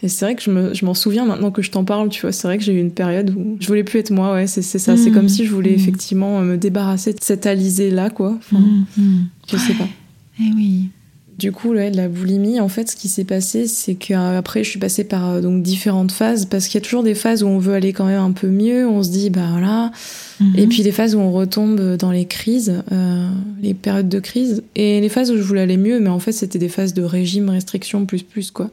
[0.02, 2.22] Et c'est vrai que je me- je m'en souviens maintenant que je t'en parle, tu
[2.22, 2.34] vois.
[2.34, 4.62] C'est vrai que j'ai eu une période où je voulais plus être moi, ouais, c'est
[4.62, 4.98] ça.
[4.98, 5.14] C'est Mm.
[5.14, 5.76] comme si je voulais Mm.
[5.76, 8.38] effectivement euh, me débarrasser de cette Alizée-là, quoi.
[8.38, 8.62] Enfin.
[9.50, 9.88] Je sais pas.
[10.42, 10.90] Eh oui.
[11.40, 14.70] Du coup, ouais, de la boulimie, en fait, ce qui s'est passé, c'est qu'après, je
[14.70, 17.48] suis passée par euh, donc différentes phases, parce qu'il y a toujours des phases où
[17.48, 19.92] on veut aller quand même un peu mieux, on se dit, bah voilà,
[20.40, 20.54] Mhm.
[20.58, 23.28] et puis des phases où on retombe dans les crises, euh,
[23.62, 26.32] les périodes de crise, et les phases où je voulais aller mieux, mais en fait,
[26.34, 28.70] c'était des phases de régime, restriction, plus, plus, quoi.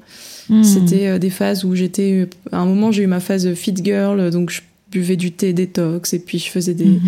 [0.50, 0.62] Hum.
[0.62, 3.74] C'était euh, des phases où j'étais, euh, à un moment, j'ai eu ma phase fit
[3.82, 4.60] girl, donc je
[4.92, 7.00] buvais du thé détox, et puis je faisais des, Mhm.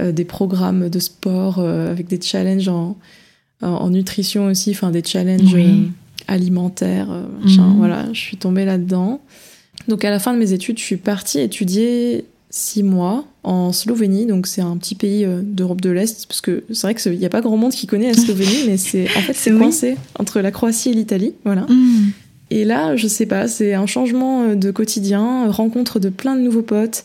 [0.00, 2.96] euh, des programmes de sport euh, avec des challenges en,
[3.62, 5.66] en, en nutrition aussi, enfin des challenges Oui.
[5.66, 5.88] euh,
[6.28, 7.76] alimentaires, euh, machin, Mhm.
[7.78, 9.20] voilà, je suis tombée là-dedans.
[9.88, 14.26] Donc à la fin de mes études, je suis partie étudier six mois en Slovénie,
[14.26, 17.26] donc c'est un petit pays euh, d'Europe de l'Est, parce que c'est vrai qu'il n'y
[17.26, 19.58] a pas grand monde qui connaît la Slovénie, mais c'est en fait c'est Oui.
[19.58, 21.66] coincé entre la Croatie et l'Italie, voilà.
[21.68, 22.10] Hum.
[22.50, 26.40] Et là, je sais pas, c'est un changement euh, de quotidien, rencontre de plein de
[26.40, 27.04] nouveaux potes.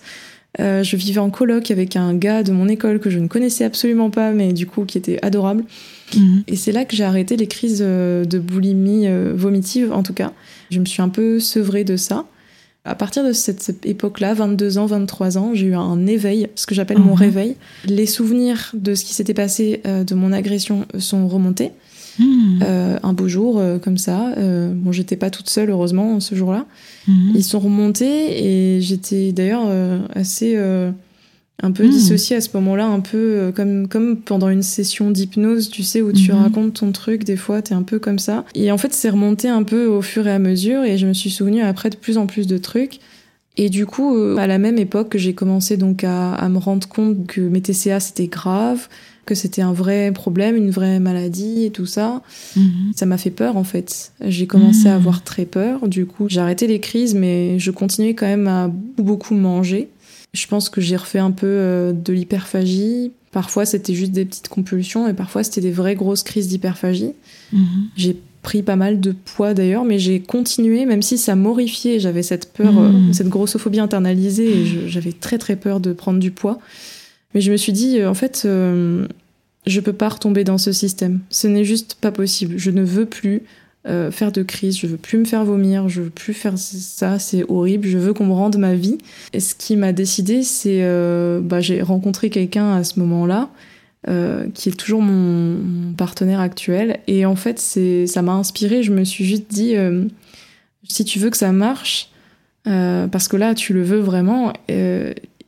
[0.59, 3.63] Euh, je vivais en coloc avec un gars de mon école que je ne connaissais
[3.63, 5.63] absolument pas, mais du coup qui était adorable.
[6.15, 6.43] Hum.
[6.47, 10.13] Et c'est là que j'ai arrêté les crises euh, de boulimie euh, vomitive, en tout
[10.13, 10.33] cas.
[10.69, 12.25] Je me suis un peu sevrée de ça.
[12.83, 16.73] À partir de cette époque-là, 22 ans, 23 ans, j'ai eu un éveil, ce que
[16.75, 17.19] j'appelle mon Mhm.
[17.19, 17.55] réveil.
[17.85, 21.71] Les souvenirs de ce qui s'était passé de mon agression sont remontés.
[22.19, 22.60] Hum.
[22.63, 24.34] Euh, un beau jour, euh, comme ça.
[24.38, 26.65] Euh, bon, j'étais pas toute seule, heureusement, ce jour-là.
[27.08, 27.32] Hum.
[27.36, 29.63] Ils sont remontés et j'étais d'ailleurs
[30.13, 30.58] assez
[31.63, 31.89] un peu Mm.
[31.91, 36.12] dissociée à ce moment-là, un peu comme, comme pendant une session d'hypnose, tu sais, où
[36.12, 38.45] tu racontes ton truc, des fois, t'es un peu comme ça.
[38.56, 41.13] Et en fait, c'est remonté un peu au fur et à mesure et je me
[41.13, 43.00] suis souvenue après de plus en plus de trucs.
[43.58, 47.28] Et du coup, à la même époque, j'ai commencé donc à, à me rendre compte
[47.28, 48.88] que mes TCA, c'était grave,
[49.25, 52.21] que c'était un vrai problème, une vraie maladie et tout ça.
[52.55, 52.91] Mhm.
[52.95, 54.12] Ça m'a fait peur en fait.
[54.25, 54.97] J'ai commencé à Mm.
[54.97, 55.88] avoir très peur.
[55.88, 59.89] Du coup, j'ai arrêté les crises, mais je continuais quand même à beaucoup, manger.
[60.34, 63.12] Je pense que j'ai refait un peu euh, de l'hyperphagie.
[63.31, 67.13] Parfois, c'était juste des petites compulsions et parfois, c'était des vraies grosses crises d'hyperphagie.
[67.53, 67.65] Mhm.
[67.95, 71.99] J'ai pris pas mal de poids d'ailleurs, mais j'ai continué, même si ça m'horrifiait.
[71.99, 76.31] J'avais cette peur, euh, cette grossophobie internalisée et j'avais très très peur de prendre du
[76.31, 76.60] poids.
[77.33, 79.07] Mais je me suis dit, euh, en fait, euh,
[79.65, 81.19] je peux pas retomber dans ce système.
[81.29, 82.57] Ce n'est juste pas possible.
[82.57, 83.43] Je ne veux plus
[83.87, 87.17] euh, faire de crise, je veux plus me faire vomir, je veux plus faire ça,
[87.17, 88.99] c'est horrible, je veux qu'on me rende ma vie.
[89.33, 93.49] Et ce qui m'a décidé, c'est, euh, bah, j'ai rencontré quelqu'un à ce moment-là,
[94.07, 96.99] euh, qui est toujours mon, mon partenaire actuel.
[97.07, 98.83] Et en fait, c'est, ça m'a inspiré.
[98.83, 99.73] Je me suis juste dit,
[100.87, 102.11] si tu veux que ça marche,
[102.65, 104.53] parce que là, tu le veux vraiment,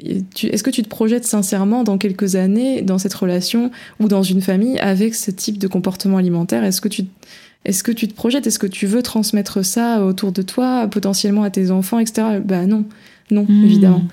[0.04, 4.42] est-ce que tu te projettes sincèrement dans quelques années dans cette relation ou dans une
[4.42, 6.64] famille avec ce type de comportement alimentaire?
[6.64, 7.06] Est-ce que tu
[7.66, 8.46] est-ce que tu te projettes?
[8.46, 12.40] Est-ce que tu veux transmettre ça autour de toi, potentiellement à tes enfants, etc.
[12.44, 12.84] Bah non,
[13.32, 13.64] non, hmm.
[13.64, 14.04] évidemment.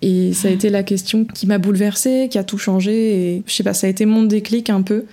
[0.00, 3.34] Et ça a été la question qui m'a bouleversée, qui a tout changé.
[3.34, 5.04] Et je sais pas, ça a été mon déclic un peu.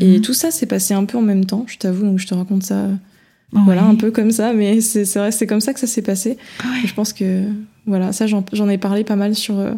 [0.00, 0.20] Et mhm.
[0.20, 2.62] tout ça s'est passé un peu en même temps, je t'avoue, donc je te raconte
[2.62, 2.88] ça.
[3.52, 6.38] Voilà, un peu comme ça, mais c'est vrai, c'est comme ça que ça s'est passé.
[6.84, 7.44] Je pense que,
[7.86, 9.72] voilà, ça, j'en ai parlé pas mal sur, euh,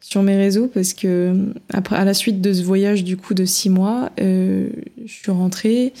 [0.00, 1.34] sur mes réseaux parce que,
[1.72, 4.68] après, à la suite de ce voyage, du coup, de six mois, euh,
[5.04, 5.92] je suis rentrée.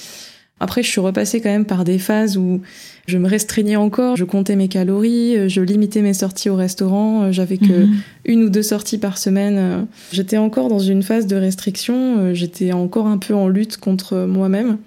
[0.60, 2.60] Après, je suis repassée quand même par des phases où
[3.06, 7.22] je me restreignais encore, je comptais mes calories, euh, je limitais mes sorties au restaurant,
[7.22, 7.96] euh, j'avais que mhm.
[8.24, 9.86] une ou deux sorties par semaine.
[10.12, 14.78] J'étais encore dans une phase de restriction, j'étais encore un peu en lutte contre moi-même.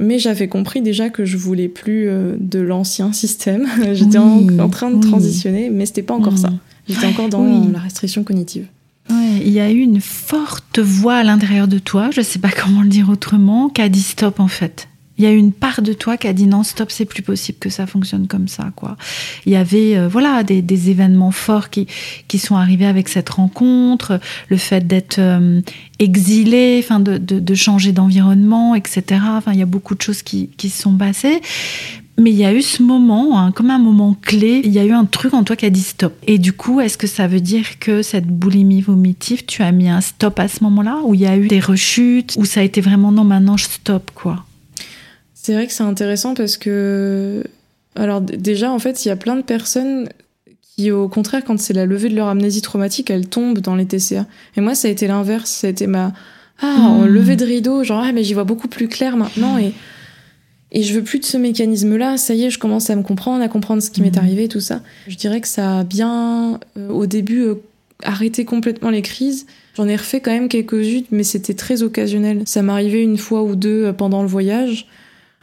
[0.00, 3.68] Mais j'avais compris déjà que je voulais plus de l'ancien système.
[3.92, 6.52] J'étais en, train de transitionner, mais c'était pas encore ça.
[6.88, 8.66] J'étais encore dans la restriction cognitive.
[9.10, 12.50] Ouais, il y a eu une forte voix à l'intérieur de toi, je sais pas
[12.62, 14.88] comment le dire autrement, qui a dit stop en fait.
[15.16, 17.58] Il y a une part de toi qui a dit non, stop, c'est plus possible
[17.58, 18.96] que ça fonctionne comme ça, quoi.
[19.46, 21.86] Il y avait, euh, voilà, des, événements forts qui,
[22.26, 25.60] qui sont arrivés avec cette rencontre, le fait d'être euh,
[25.98, 29.20] exilé, enfin, de, de, de changer d'environnement, etc.
[29.36, 31.40] Enfin, il y a beaucoup de choses qui, qui se sont passées.
[32.16, 34.84] Mais il y a eu ce moment, hein, comme un moment clé, il y a
[34.84, 36.14] eu un truc en toi qui a dit stop.
[36.28, 39.88] Et du coup, est-ce que ça veut dire que cette boulimie vomitive, tu as mis
[39.88, 42.62] un stop à ce moment-là, où il y a eu des rechutes, où ça a
[42.62, 44.44] été vraiment non, maintenant je stop, quoi?
[45.44, 47.44] C'est vrai que c'est intéressant parce que,
[47.96, 50.08] alors déjà, en fait, il y a plein de personnes
[50.62, 53.84] qui, au contraire, quand c'est la levée de leur amnésie traumatique, elles tombent dans les
[53.84, 54.24] TCA.
[54.56, 55.50] Et moi, ça a été l'inverse.
[55.50, 56.14] Ça a été ma
[56.62, 57.04] ah, mmh.
[57.04, 59.58] levée de rideau, genre, ah, mais j'y vois beaucoup plus clair maintenant.
[59.58, 59.74] Et,
[60.72, 62.16] et je veux plus de ce mécanisme-là.
[62.16, 64.24] Ça y est, je commence à me comprendre, à comprendre ce qui m'est mmh.
[64.24, 64.80] arrivé, tout ça.
[65.08, 67.56] Je dirais que ça a bien, euh, au début, euh,
[68.02, 69.44] arrêté complètement les crises.
[69.76, 72.44] J'en ai refait quand même quelques-unes, mais c'était très occasionnel.
[72.46, 74.86] Ça m'arrivait une fois ou deux euh, pendant le voyage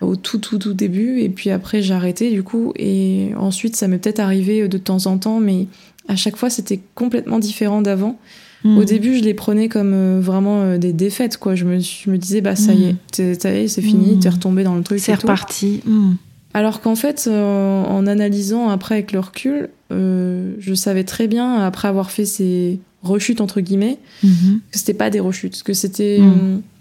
[0.01, 3.87] au tout tout tout début et puis après j'ai arrêté du coup et ensuite ça
[3.87, 5.67] m'est peut-être arrivé de temps en temps mais
[6.07, 8.17] à chaque fois c'était complètement différent d'avant.
[8.63, 8.77] Hmm.
[8.77, 11.55] Au début, je les prenais comme euh, vraiment euh, des défaites, quoi.
[11.55, 13.67] Je me, je me disais, bah ça y est, hmm.
[13.67, 14.99] c'est fini, t'es retombé dans le truc.
[14.99, 15.81] C'est reparti.
[15.85, 16.13] Hmm.
[16.53, 21.87] Alors qu'en fait, euh, en analysant après avec le recul, je savais très bien, après
[21.87, 24.27] avoir fait ces rechutes entre guillemets, que
[24.71, 26.19] c'était pas des rechutes, que c'était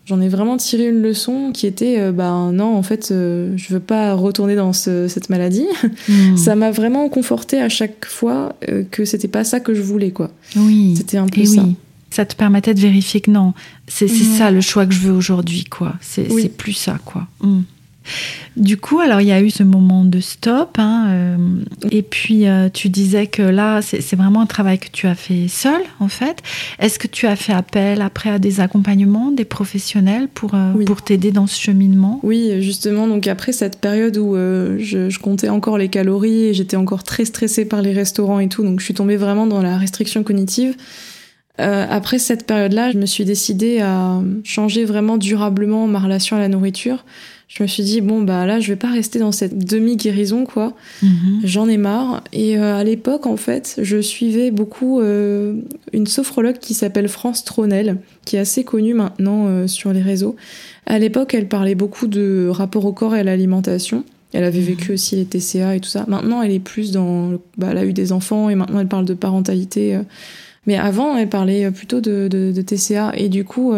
[0.07, 3.73] j'en ai vraiment tiré une leçon qui était euh, bah non en fait euh, je
[3.73, 5.67] veux pas retourner dans cette maladie.
[6.09, 6.37] Hmm.
[6.37, 10.11] ça m'a vraiment conforté à chaque fois euh, que c'était pas ça que je voulais
[10.11, 10.31] quoi.
[10.57, 10.95] Oui.
[10.97, 11.65] C'était un peu ça.
[12.11, 13.55] ça te permettait de vérifier que non
[13.87, 15.95] c'est ça le choix que je veux aujourd'hui quoi.
[16.01, 17.27] C'est plus ça quoi.
[17.41, 17.63] Hmm.
[18.57, 21.37] Du coup, alors il y a eu ce moment de stop, hein, euh,
[21.91, 25.47] et puis euh, tu disais que là, c'est vraiment un travail que tu as fait
[25.49, 26.43] seul, en fait.
[26.81, 31.03] Est-ce que tu as fait appel après à des accompagnements, des professionnels pour, euh, pour
[31.03, 32.19] t'aider dans ce cheminement?
[32.25, 36.77] Oui, justement, donc après cette période où je, je, comptais encore les calories et j'étais
[36.77, 39.79] encore très stressée par les restaurants et tout, donc je suis tombée vraiment dans la
[39.79, 40.75] restriction cognitive.
[41.59, 46.49] après cette période-là, je me suis décidée à changer vraiment durablement ma relation à la
[46.49, 47.05] nourriture
[47.51, 50.45] je me suis dit bon bah là je vais pas rester dans cette demi guérison
[50.47, 50.73] quoi.
[51.03, 51.41] Mhm.
[51.43, 52.23] j'en ai marre.
[52.33, 55.57] Et euh, à l'époque en fait je suivais beaucoup euh,
[55.93, 60.37] une sophrologue qui s'appelle France Tronel qui est assez connue maintenant euh, sur les réseaux.
[60.87, 64.05] À l'époque elle parlait beaucoup de rapport au corps et à l'alimentation.
[64.33, 64.95] Elle avait vécu mhm.
[64.95, 66.05] aussi les TCA et tout ça.
[66.07, 69.07] Maintenant elle est plus dans bah, elle a eu des enfants et maintenant elle parle
[69.07, 69.99] de parentalité
[70.67, 73.75] mais avant elle parlait plutôt de, de, de TCA et du coup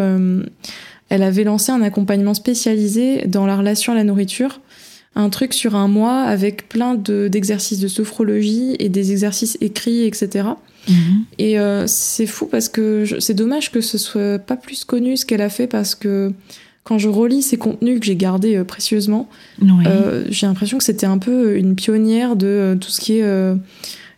[1.12, 4.60] elle avait lancé un accompagnement spécialisé dans la relation à la nourriture,
[5.14, 10.48] un truc sur un mois avec plein d'exercices de, sophrologie et des exercices écrits, etc.
[11.38, 11.60] Et mhm.
[11.60, 15.42] euh, c'est fou parce que c'est dommage que ce soit pas plus connu ce qu'elle
[15.42, 16.32] a fait parce que
[16.82, 19.28] quand je relis ces contenus que j'ai gardés euh, précieusement,
[19.86, 23.54] euh, j'ai l'impression que c'était un peu une pionnière de tout ce qui est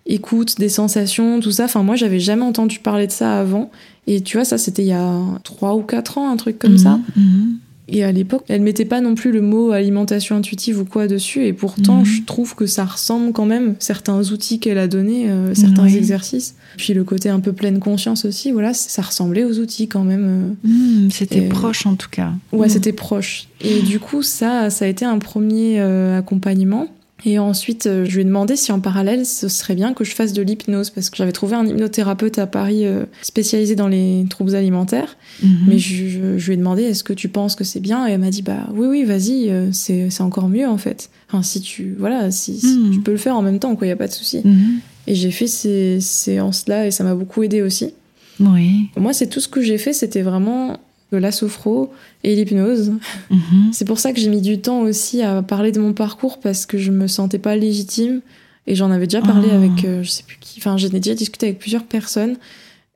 [0.06, 1.64] écoute, des sensations, tout ça.
[1.64, 3.70] Enfin, moi, j'avais jamais entendu parler de ça avant.
[4.06, 6.78] Et tu vois, ça, c'était il y a 3 ou 4 ans, un truc comme
[6.78, 7.00] ça.
[7.16, 7.58] Mhm, mhm.
[7.86, 11.44] Et à l'époque, elle mettait pas non plus le mot alimentation intuitive ou quoi dessus.
[11.44, 12.04] Et pourtant, mhm.
[12.06, 16.54] je trouve que ça ressemble quand même certains outils qu'elle a donnés, euh, certains exercices.
[16.78, 20.56] Puis le côté un peu pleine conscience aussi, voilà, ça ressemblait aux outils quand même.
[20.66, 21.08] Euh.
[21.10, 22.32] c'était proche en tout cas.
[22.52, 23.48] Ouais, c'était proche.
[23.60, 26.88] Et du coup, ça, ça a été un premier euh, accompagnement.
[27.26, 30.14] Et ensuite, euh, je lui ai demandé si en parallèle, ce serait bien que je
[30.14, 34.26] fasse de l'hypnose, parce que j'avais trouvé un hypnothérapeute à Paris euh, spécialisé dans les
[34.28, 35.16] troubles alimentaires.
[35.42, 35.64] Mhm.
[35.66, 38.06] Mais je, lui ai demandé, est-ce que tu penses que c'est bien?
[38.06, 41.10] Et elle m'a dit, bah oui, oui, vas-y, euh, c'est encore mieux en fait.
[41.28, 42.90] Enfin, si tu, voilà, si, mhm.
[42.92, 44.42] tu peux le faire en même temps, quoi, il n'y a pas de souci.
[44.44, 44.80] Mhm.
[45.06, 47.94] Et j'ai fait ces séances-là et ça m'a beaucoup aidé aussi.
[48.40, 48.88] Oui.
[48.96, 50.78] Moi, c'est tout ce que j'ai fait, c'était vraiment
[51.16, 52.92] la sophro et l'hypnose.
[53.30, 53.72] Mhm.
[53.72, 56.66] C'est pour ça que j'ai mis du temps aussi à parler de mon parcours parce
[56.66, 58.20] que je me sentais pas légitime
[58.66, 59.56] et j'en avais déjà parlé Ah.
[59.56, 60.58] avec euh, je sais plus qui.
[60.60, 62.36] Enfin, j'en ai déjà discuté avec plusieurs personnes.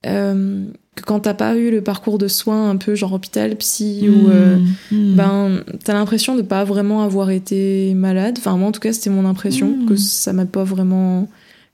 [0.07, 4.09] Euh, que quand t'as pas eu le parcours de soins un peu genre hôpital, psy
[4.09, 4.57] ou euh,
[4.93, 5.15] Mhm.
[5.17, 8.37] ben t'as l'impression de pas vraiment avoir été malade.
[8.39, 11.29] Enfin moi en tout cas c'était mon impression que ça m'a pas vraiment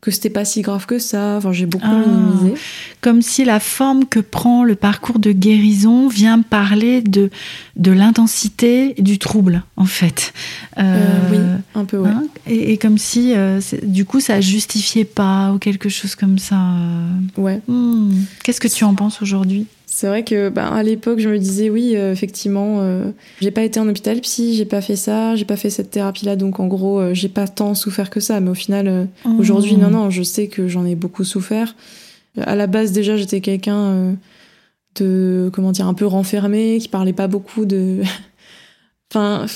[0.04, 1.36] que c'était pas si grave que ça.
[1.38, 2.04] Enfin j'ai beaucoup Ah.
[2.06, 2.54] minimisé.
[3.00, 7.30] Comme si la forme que prend le parcours de guérison vient parler de,
[7.76, 10.32] de l'intensité du trouble, en fait.
[10.78, 11.38] Euh, oui,
[11.74, 12.08] un peu ouais.
[12.10, 16.38] hein, et, et comme si, euh, du coup, ça justifiait pas ou quelque chose comme
[16.38, 16.56] ça.
[16.60, 17.08] euh.
[17.36, 17.60] Ouais.
[17.68, 18.12] Hmm.
[18.42, 19.66] Qu'est-ce que tu en penses aujourd'hui?
[19.96, 23.62] C'est vrai que ben, à l'époque, je me disais oui, euh, effectivement, euh, j'ai pas
[23.62, 26.66] été en hôpital psy, j'ai pas fait ça, j'ai pas fait cette thérapie-là, donc en
[26.66, 28.40] gros, euh, j'ai pas tant souffert que ça.
[28.40, 29.04] Mais au final, euh,
[29.38, 31.76] aujourd'hui, non, non, je sais que j'en ai beaucoup souffert.
[32.38, 34.12] Euh, À la base, déjà, j'étais quelqu'un euh,
[34.96, 38.00] de comment dire, un peu renfermé, qui parlait pas beaucoup de.
[39.12, 39.46] Enfin,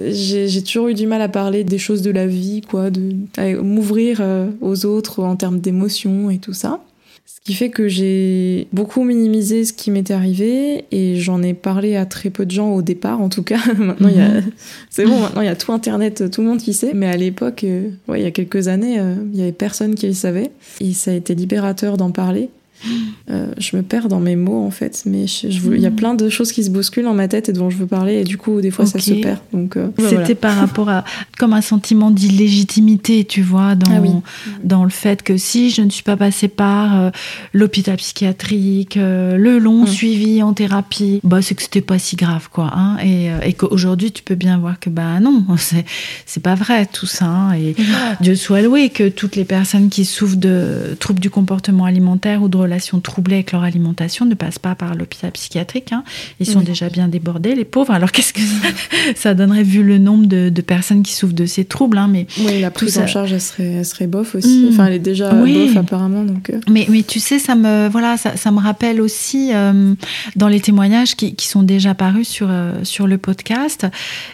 [0.00, 3.50] j'ai toujours eu du mal à parler des choses de la vie, quoi, de à
[3.54, 4.22] m'ouvrir
[4.60, 6.84] aux autres en termes d'émotions et tout ça.
[7.30, 11.94] Ce qui fait que j'ai beaucoup minimisé ce qui m'était arrivé et j'en ai parlé
[11.94, 13.58] à très peu de gens au départ, en tout cas.
[13.78, 14.50] maintenant, il y a, Mhm.
[14.90, 16.92] c'est bon, maintenant il y a tout Internet, tout le monde qui sait.
[16.94, 19.94] Mais à l'époque, euh, ouais, il y a quelques années, euh, il y avait personne
[19.94, 22.48] qui le savait et ça a été libérateur d'en parler.
[23.30, 25.96] Euh, je me perds dans mes mots en fait, mais il y a Mhm.
[25.96, 28.24] plein de choses qui se bousculent dans ma tête et dont je veux parler et
[28.24, 29.38] du coup des fois ça se perd.
[29.52, 30.34] Donc euh, C'était voilà.
[30.36, 31.04] par rapport à
[31.38, 34.10] comme un sentiment d'illégitimité, tu vois, dans, Ah oui.
[34.64, 37.10] dans le fait que si je ne suis pas passée par euh,
[37.52, 39.86] l'hôpital psychiatrique, le long Mm.
[39.86, 42.70] suivi en thérapie, bah c'est que c'était pas si grave, quoi.
[42.74, 45.84] Hein, et et qu'aujourd'hui tu peux bien voir que bah non, c'est
[46.26, 47.26] c'est pas vrai tout ça.
[47.26, 47.74] hein, et
[48.20, 52.48] Dieu soit loué que toutes les personnes qui souffrent de troubles du comportement alimentaire ou
[52.48, 55.92] de relations troublées avec leur alimentation ne passent pas par l'hôpital psychiatrique.
[55.92, 56.04] hein.
[56.40, 56.64] Ils sont Oui.
[56.64, 57.92] déjà bien débordés, les pauvres.
[57.92, 58.68] Alors qu'est-ce que ça,
[59.16, 62.26] ça donnerait vu le nombre de, de personnes qui souffrent de ces troubles hein, mais,
[62.38, 63.02] Oui, la prise ça.
[63.02, 64.64] en charge elle serait, elle serait bof aussi.
[64.66, 64.68] Mm.
[64.72, 65.54] Enfin, elle est déjà Oui.
[65.68, 66.50] bof apparemment donc.
[66.50, 69.94] euh, mais, mais tu sais, ça me, voilà, ça, ça me rappelle aussi euh,
[70.36, 73.86] dans les témoignages qui, qui sont déjà parus sur, euh, sur le podcast,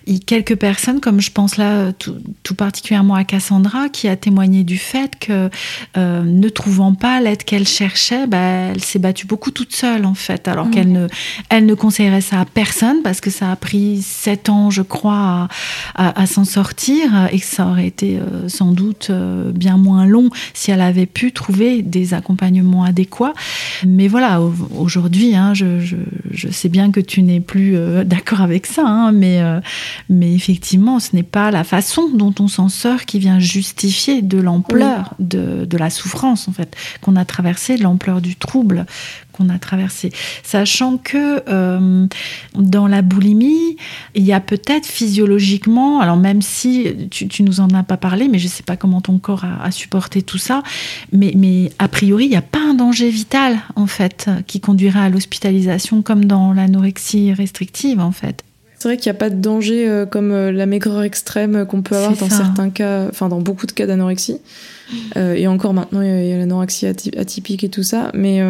[0.06, 4.64] il quelques personnes, comme je pense là tout, tout particulièrement à Cassandra, qui a témoigné
[4.64, 5.50] du fait que
[5.96, 8.38] euh, ne trouvant pas l'aide qu'elle cherchait, bah,
[8.72, 10.70] elle s'est battue beaucoup toute seule en fait, alors Mhm.
[10.72, 11.06] qu'elle ne,
[11.50, 15.48] elle ne conseillerait ça à personne parce que ça a pris sept ans, je crois,
[15.94, 19.76] à, à- à s'en sortir et que ça aurait été euh, sans doute euh, bien
[19.76, 23.32] moins long si elle avait pu trouver des accompagnements adéquats.
[23.86, 25.96] Mais voilà, au- aujourd'hui, hein, je, je-
[26.30, 29.40] je sais bien que tu n'es plus euh, d'accord avec ça, hein, mais,
[30.08, 34.38] mais effectivement, ce n'est pas la façon dont on s'en sort qui vient justifier de
[34.38, 38.86] l'ampleur de, de la souffrance, en fait, qu'on a traversée, de l'ampleur du trouble
[39.32, 40.12] qu'on a traversé.
[40.42, 42.06] Sachant que euh,
[42.54, 43.76] dans la boulimie,
[44.14, 48.28] il y a peut-être physiologiquement, alors même si tu, tu nous en as pas parlé,
[48.28, 50.62] mais je sais pas comment ton corps a, a supporté tout ça,
[51.12, 55.00] mais, mais a priori, il n'y a pas un danger vital, en fait, qui conduirait
[55.00, 58.44] à l'hospitalisation comme dans l'anorexie restrictive, en fait.
[58.84, 61.80] C'est vrai qu'il n'y a pas de danger euh, comme euh, la maigreur extrême qu'on
[61.80, 62.36] peut avoir dans ça.
[62.36, 64.36] certains cas, enfin dans beaucoup de cas d'anorexie.
[65.16, 68.10] Euh, et encore maintenant, il y a, a l'anorexie aty- atypique et tout ça.
[68.12, 68.42] Mais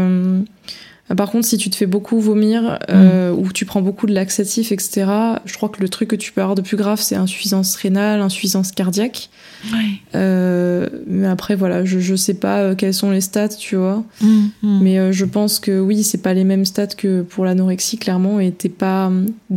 [1.16, 4.72] par contre, si tu te fais beaucoup vomir euh, ou tu prends beaucoup de laxatifs,
[4.72, 5.04] etc.,
[5.44, 8.22] je crois que le truc que tu peux avoir de plus grave, c'est insuffisance rénale,
[8.22, 9.28] insuffisance cardiaque.
[9.72, 10.00] Oui.
[10.14, 14.02] Euh, mais après, voilà, je, je sais pas euh, quels sont les stats, tu vois.
[14.22, 14.26] Mm,
[14.62, 14.78] mm.
[14.82, 18.40] Mais euh, je pense que oui, c'est pas les mêmes stats que pour l'anorexie, clairement.
[18.40, 19.12] Et t'es pas.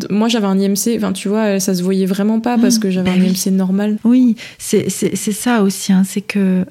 [0.09, 2.91] Moi, j'avais un IMC, enfin, tu vois, ça se voyait vraiment pas parce Mm, que
[2.91, 3.29] j'avais ben un oui.
[3.29, 3.97] IMC normal.
[4.03, 6.65] Oui, c'est ça aussi, hein, c'est que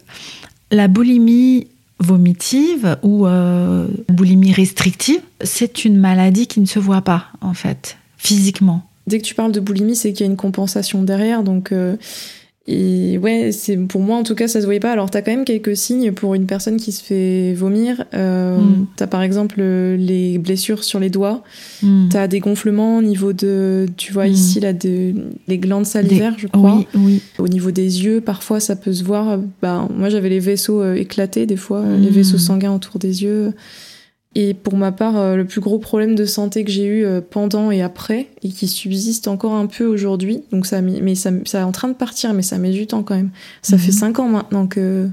[0.71, 1.67] la boulimie
[1.99, 7.97] vomitive ou euh, boulimie restrictive, c'est une maladie qui ne se voit pas, en fait,
[8.19, 8.83] physiquement.
[9.07, 11.43] Dès que tu parles de boulimie, c'est qu'il y a une compensation derrière.
[11.43, 11.97] Donc, euh,
[12.69, 14.91] et ouais, c'est pour moi en tout cas, ça se voyait pas.
[14.91, 18.05] Alors, t'as quand même quelques signes pour une personne qui se fait vomir.
[18.15, 18.87] Euh, Mm.
[18.97, 21.43] T'as par exemple euh, les blessures sur les doigts.
[21.83, 22.09] Mm.
[22.09, 24.33] T'as des gonflements au niveau de, tu vois Mm.
[24.33, 25.15] ici là, de,
[25.47, 26.77] les glandes salivaires, je crois.
[26.77, 27.23] Oui, oui.
[27.39, 29.39] Au niveau des yeux, parfois ça peut se voir.
[29.63, 33.23] Bah, moi j'avais les vaisseaux euh, éclatés des fois, euh, les vaisseaux sanguins autour des
[33.23, 33.53] yeux.
[34.39, 37.23] Et pour ma part, euh, le plus gros problème de santé que j'ai eu euh,
[37.23, 41.61] pendant et après, et qui subsiste encore un peu aujourd'hui, donc ça, mais ça, ça
[41.61, 43.31] est en train de partir, mais ça met du temps quand même.
[43.63, 43.83] Ça Mhm.
[43.83, 45.09] fait cinq ans maintenant que,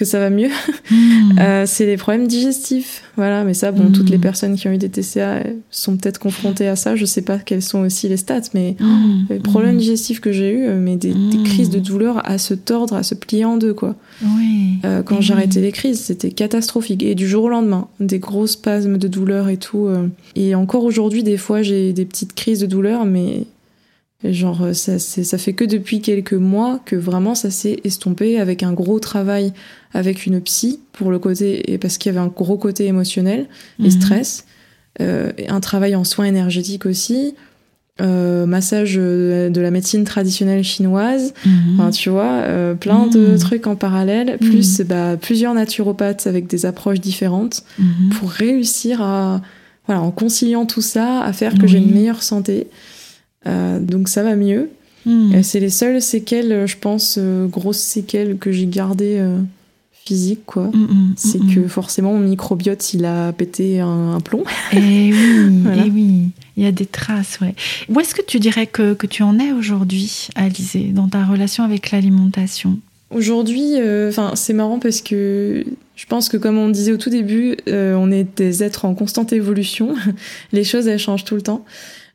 [0.00, 0.48] que ça va mieux.
[0.90, 0.96] Hmm.
[1.38, 3.02] Euh, c'est les problèmes digestifs.
[3.16, 6.66] Voilà, mais ça, bon, toutes les personnes qui ont eu des TCA sont peut-être confrontées
[6.66, 6.96] à ça.
[6.96, 9.26] Je sais pas quels sont aussi les stats, mais Hmm.
[9.30, 12.94] les problèmes digestifs que j'ai eu, mais des, des crises de douleur à se tordre,
[12.94, 13.94] à se plier en deux, quoi.
[14.22, 14.78] Oui.
[14.84, 17.02] Euh, quand j'arrêtais les crises, c'était catastrophique.
[17.02, 19.86] Et du jour au lendemain, des gros spasmes de douleur et tout.
[19.86, 20.08] euh.
[20.34, 23.44] Et encore aujourd'hui, des fois, j'ai des petites crises de douleur, mais
[24.24, 28.38] genre, euh, ça, c'est- ça fait que depuis quelques mois que vraiment ça s'est estompé
[28.38, 29.52] avec un gros travail
[29.94, 33.46] avec une psy pour le côté, et parce qu'il y avait un gros côté émotionnel
[33.78, 33.90] et Mhm.
[33.90, 34.44] stress.
[35.00, 37.34] Euh, et un travail en soins énergétiques aussi.
[38.02, 41.74] euh, massage euh, de la médecine traditionnelle chinoise, Mhm.
[41.74, 43.38] Enfin, tu vois, euh, plein de Mm.
[43.38, 48.08] trucs en parallèle, plus bah, plusieurs naturopathes avec des approches différentes Mhm.
[48.14, 49.42] pour réussir à,
[49.86, 52.68] voilà, en conciliant tout ça, à faire que j'ai une meilleure santé.
[53.46, 54.70] Euh, donc ça va mieux.
[55.06, 55.32] Hmm.
[55.34, 59.22] Et C'est les seules séquelles, euh, je pense, euh, grosses séquelles que j'ai gardées
[60.04, 60.64] physiques, quoi.
[60.64, 64.44] Hmm, hmm, C'est que forcément mon microbiote il a pété un, un plomb.
[64.72, 65.12] Eh oui,
[65.62, 65.84] Voilà.
[65.86, 67.54] eh oui, il y a des traces, ouais.
[67.88, 71.64] Où est-ce que tu dirais que, que tu en es aujourd'hui, Alizé, dans ta relation
[71.64, 72.78] avec l'alimentation?
[73.10, 75.64] Aujourd'hui, euh, c'est marrant parce que
[75.96, 78.94] je pense que comme on disait au tout début, euh, on est des êtres en
[78.94, 79.94] constante évolution.
[80.52, 81.64] Les choses elles changent tout le temps.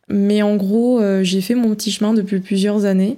[0.09, 3.17] Mais en gros, euh, j'ai fait mon petit chemin depuis plusieurs années.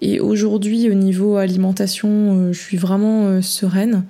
[0.00, 4.04] Et aujourd'hui, au niveau alimentation, euh, je suis vraiment euh, sereine.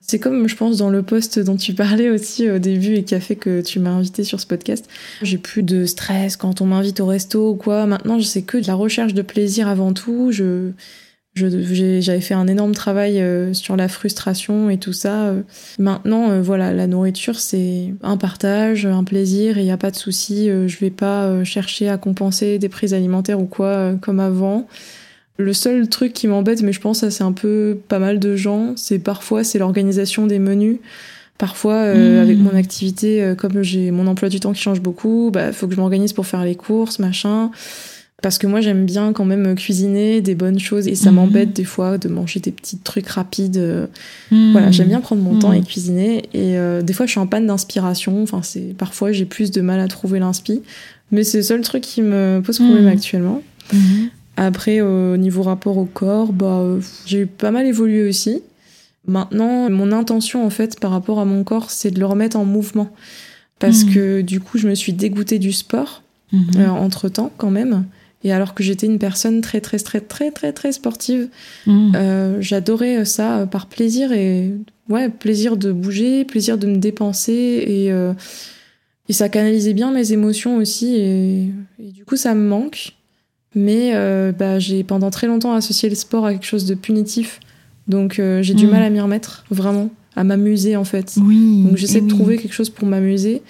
[0.00, 3.14] C'est comme, je pense, dans le post dont tu parlais aussi au début et qui
[3.14, 4.88] a fait que tu m'as invité sur ce podcast.
[5.22, 7.84] J'ai plus de stress quand on m'invite au resto ou quoi.
[7.84, 10.32] Maintenant, je sais que de la recherche de plaisir avant tout.
[10.32, 10.70] Je,
[12.00, 15.26] j'avais fait un énorme travail euh, sur la frustration et tout ça.
[15.26, 15.42] Euh,
[15.78, 19.90] Maintenant, euh, voilà, la nourriture, c'est un partage, un plaisir, et il n'y a pas
[19.90, 20.48] de souci.
[20.48, 24.66] Je vais pas chercher à compenser des prises alimentaires ou quoi, comme avant.
[25.36, 28.18] Le seul truc qui m'embête, mais je pense que ça c'est un peu pas mal
[28.18, 30.78] de gens, c'est parfois c'est l'organisation des menus.
[31.38, 32.22] Parfois, euh, Mmh.
[32.22, 35.74] avec mon activité, comme j'ai mon emploi du temps qui change beaucoup, bah faut que
[35.74, 37.52] je m'organise pour faire les courses, machin.
[38.20, 41.16] Parce que moi j'aime bien quand même cuisiner des bonnes choses et ça Mhm.
[41.16, 43.58] m'embête des fois de manger des petits trucs rapides.
[43.58, 43.86] euh,
[44.32, 44.50] Hmm.
[44.52, 45.54] Voilà, j'aime bien prendre mon temps Mhm.
[45.58, 46.16] et cuisiner.
[46.34, 48.20] Et euh, des fois je suis en panne d'inspiration.
[48.22, 50.62] Enfin c'est parfois j'ai plus de mal à trouver l'inspi.
[51.12, 52.88] Mais c'est le seul truc qui me pose problème Mhm.
[52.92, 53.42] actuellement.
[53.72, 54.08] Mhm.
[54.36, 58.42] Après, au niveau rapport au corps, bah, euh, j'ai pas mal évolué aussi.
[59.06, 62.44] Maintenant, mon intention, en fait, par rapport à mon corps, c'est de le remettre en
[62.44, 62.88] mouvement.
[63.58, 63.94] Parce Mhm.
[63.94, 66.02] que du coup, je me suis dégoûtée du sport,
[66.32, 66.40] Mhm.
[66.58, 67.84] euh, entre-temps, quand même.
[68.24, 71.28] Et alors que j'étais une personne très, très, très, très, très, très sportive,
[71.66, 71.92] Hmm.
[71.94, 74.50] euh, j'adorais ça euh, par plaisir et,
[74.88, 78.12] ouais, plaisir de bouger, plaisir de me dépenser et, euh,
[79.08, 80.96] et ça canalisait bien mes émotions aussi.
[80.96, 81.42] Et,
[81.78, 82.94] et du coup, ça me manque.
[83.54, 87.40] Mais euh, bah, j'ai pendant très longtemps associé le sport à quelque chose de punitif.
[87.86, 88.70] Donc j'ai du Mm.
[88.70, 91.14] mal à m'y remettre, vraiment, à m'amuser en fait.
[91.24, 91.62] Oui.
[91.64, 92.10] Donc j'essaie de oui.
[92.10, 93.40] trouver quelque chose pour m'amuser.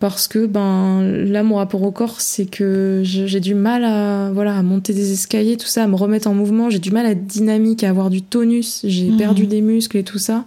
[0.00, 4.58] Parce que ben là, mon rapport au corps, c'est que j'ai du mal à, voilà,
[4.58, 6.68] à monter des escaliers, tout ça, à me remettre en mouvement.
[6.68, 8.80] J'ai du mal à être dynamique, à avoir du tonus.
[8.84, 9.16] J'ai Mhm.
[9.16, 10.44] perdu des muscles et tout ça.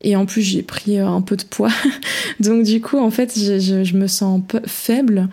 [0.00, 1.72] Et en plus, j'ai pris euh, un peu de poids.
[2.40, 5.28] Donc du coup, en fait, je, je- je me sens faible.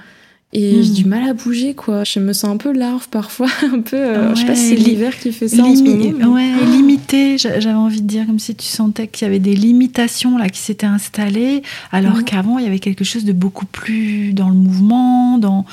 [0.57, 2.03] Et j'ai du mal à bouger, quoi.
[2.05, 3.97] Je me sens un peu larve parfois, un peu.
[3.97, 6.35] euh, je sais pas si c'est l'hiver qui fait ça en ce Limi- moment.
[6.35, 9.39] mais- ouais, limité, j'a- j'avais envie de dire, comme si tu sentais qu'il y avait
[9.39, 13.65] des limitations là qui s'étaient installées, alors qu'avant il y avait quelque chose de beaucoup
[13.65, 15.65] plus dans le mouvement, dans,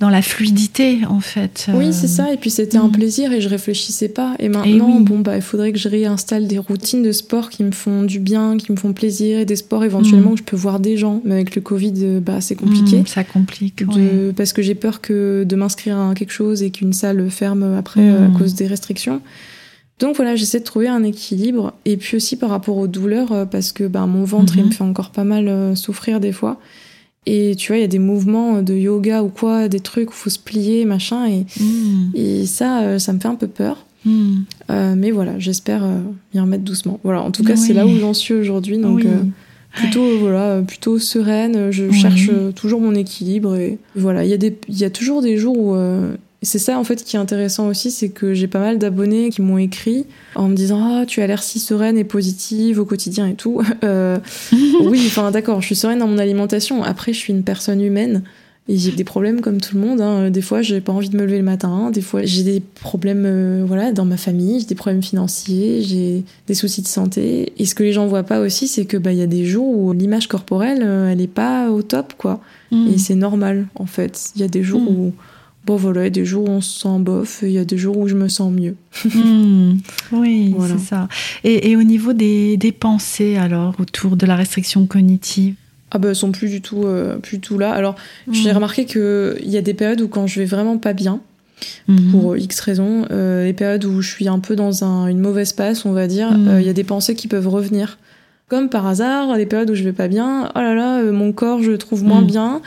[0.00, 1.66] dans la fluidité en fait.
[1.72, 2.32] Oui, Euh, c'est ça.
[2.32, 2.92] Et puis c'était un Mm.
[2.92, 4.34] plaisir et je réfléchissais pas.
[4.38, 5.04] Et maintenant, oui.
[5.04, 8.18] bon, bah, il faudrait que je réinstalle des routines de sport qui me font du
[8.18, 10.34] bien, qui me font plaisir et des sports éventuellement Mm.
[10.34, 11.20] où je peux voir des gens.
[11.24, 12.98] Mais avec le Covid, euh, bah, c'est compliqué.
[13.00, 13.82] hmm, ça complique.
[13.94, 14.32] ouais.
[14.36, 18.00] Parce que j'ai peur que de m'inscrire à quelque chose et qu'une salle ferme après
[18.02, 18.34] euh, Mm.
[18.34, 19.20] à cause des restrictions.
[20.00, 21.72] Donc voilà, j'essaie de trouver un équilibre.
[21.84, 24.68] Et puis aussi par rapport aux douleurs, euh, parce que bah, mon ventre, il Mhm.
[24.70, 26.58] me fait encore pas mal euh, souffrir des fois.
[27.26, 30.12] Et tu vois, il y a des mouvements de yoga ou quoi, des trucs où
[30.14, 31.26] il faut se plier, machin.
[31.26, 33.86] Et, Hmm, et ça, euh, ça me fait un peu peur.
[34.04, 34.42] hmm.
[34.70, 36.00] Euh, mais voilà, j'espère euh,
[36.34, 37.00] m'y remettre doucement.
[37.02, 38.76] Voilà, en tout cas, c'est là où j'en suis aujourd'hui.
[38.78, 39.06] Donc Oui.
[39.06, 39.22] euh,
[39.74, 41.70] plutôt, voilà, plutôt sereine.
[41.70, 41.94] Je Oui.
[41.94, 43.56] cherche toujours mon équilibre.
[43.56, 45.74] Et voilà, il y, a des- y a toujours des jours où.
[45.74, 46.14] euh,
[46.44, 49.42] c'est ça en fait qui est intéressant aussi, c'est que j'ai pas mal d'abonnés qui
[49.42, 53.26] m'ont écrit en me disant Ah, tu as l'air si sereine et positive au quotidien
[53.28, 53.60] et tout.
[53.84, 54.18] Euh,
[54.82, 56.82] oui, enfin d'accord, je suis sereine dans mon alimentation.
[56.82, 58.22] Après, je suis une personne humaine.
[58.66, 60.00] Et j'ai des problèmes comme tout le monde.
[60.00, 60.30] hein.
[60.30, 61.90] Des fois, j'ai pas envie de me lever le matin.
[61.90, 64.58] Des fois, j'ai des problèmes euh, voilà, dans ma famille.
[64.60, 65.82] J'ai des problèmes financiers.
[65.82, 67.52] J'ai des soucis de santé.
[67.58, 69.44] Et ce que les gens voient pas aussi, c'est que bah, il y a des
[69.44, 72.40] jours où l'image corporelle, euh, elle est pas au top, quoi.
[72.70, 72.88] Hmm.
[72.94, 74.30] Et c'est normal, en fait.
[74.34, 74.88] Il y a des jours Mm.
[74.88, 75.12] où
[75.66, 77.64] bon voilà, il y a des jours où on se sent bof, il y a
[77.64, 78.76] des jours où je me sens mieux.
[79.04, 79.78] Hmm.
[80.12, 81.08] oui, c'est ça.
[81.42, 85.54] Et, au niveau des, pensées, alors, autour de la restriction cognitive?
[85.90, 87.72] Ah bah, elles sont plus du tout, euh, plus du tout là.
[87.72, 87.94] Alors,
[88.30, 88.56] j'ai hmm.
[88.56, 91.20] remarqué qu'il y a des périodes où quand je vais vraiment pas bien,
[91.88, 92.10] hmm.
[92.10, 95.84] pour X raisons, euh, les périodes où je suis un peu dans une mauvaise passe,
[95.86, 97.98] on va dire, euh, il y a des pensées qui peuvent revenir
[98.46, 101.32] comme par hasard, les périodes où je vais pas bien, oh là là, euh, mon
[101.32, 102.26] corps, je le trouve moins mm.
[102.26, 102.60] bien.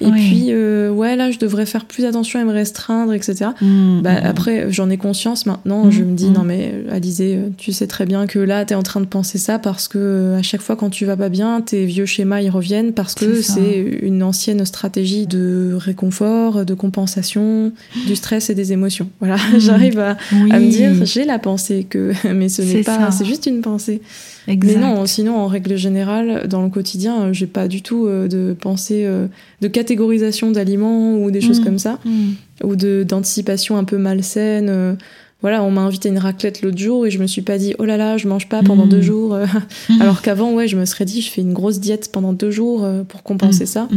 [0.00, 3.50] Et puis, euh, ouais, là, je devrais faire plus attention et me restreindre, etc.
[3.60, 5.88] Mm, bah, mm, après, j'en ai conscience maintenant.
[5.88, 8.76] Je me dis, non, mais Alizé, euh, tu sais très bien que là, tu es
[8.76, 11.60] en train de penser ça parce que à chaque fois, quand tu vas pas bien,
[11.60, 17.72] tes vieux schémas, ils reviennent parce que c'est une ancienne stratégie de réconfort, de compensation,
[18.08, 19.08] du stress et des émotions.
[19.20, 23.26] Voilà, j'arrive à, à, me dire, j'ai la pensée que, mais ce n'est pas, c'est
[23.26, 24.00] juste une pensée.
[24.48, 28.26] Mais non, sinon, en règle générale, dans le quotidien, euh, j'ai pas du tout euh,
[28.26, 29.26] de pensée euh,
[29.60, 31.64] de catégorisation d'aliments ou des choses mm.
[31.64, 32.30] comme ça, mm.
[32.64, 34.96] ou de d'anticipation un peu malsaine
[35.42, 37.74] voilà, on m'a invité à une raclette l'autre jour et je me suis pas dit
[37.78, 39.02] oh là là, je mange pas pendant deux mmh.
[39.02, 39.36] jours.
[39.36, 39.92] Mmh.
[40.00, 42.84] Alors qu'avant, ouais, je me serais dit je fais une grosse diète pendant deux jours
[42.84, 43.66] euh, pour compenser mmh.
[43.66, 43.88] ça.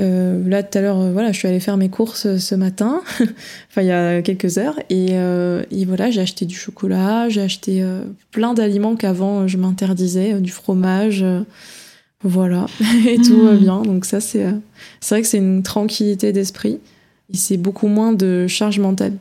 [0.00, 3.02] Euh, là, tout à l'heure, euh, voilà, je suis allée faire mes courses ce matin,
[3.20, 7.84] enfin il y a quelques heures, et, et voilà, j'ai acheté du chocolat, j'ai acheté
[8.30, 11.24] plein d'aliments qu'avant je m'interdisais, du fromage.
[12.26, 12.64] Voilà,
[13.06, 13.82] et tout va bien.
[13.82, 14.46] Donc ça, c'est
[15.00, 16.80] c'est vrai que c'est une tranquillité d'esprit
[17.32, 19.14] c'est beaucoup moins de charge mentale.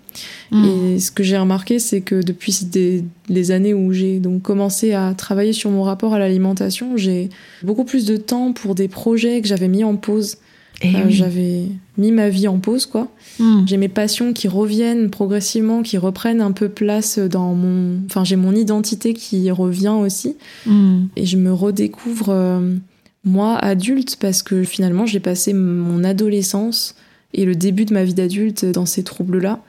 [0.51, 0.66] Mm.
[0.66, 4.93] Et ce que j'ai remarqué, c'est que depuis des, les années où j'ai donc commencé
[4.93, 7.30] à travailler sur mon rapport à l'alimentation, j'ai
[7.64, 10.38] beaucoup plus de temps pour des projets que j'avais mis en pause.
[10.82, 13.08] Et euh, J'avais mis ma vie en pause, quoi.
[13.39, 13.66] Mm.
[13.68, 17.99] J'ai mes passions qui reviennent progressivement, qui reprennent un peu place dans mon.
[18.08, 20.36] Enfin, j'ai mon identité qui revient aussi.
[20.66, 21.06] Mm.
[21.16, 22.76] Et je me redécouvre, euh,
[23.24, 26.95] moi, adulte, parce que finalement, j'ai passé mon adolescence
[27.34, 29.59] et le début de ma vie d'adulte dans ces troubles-là.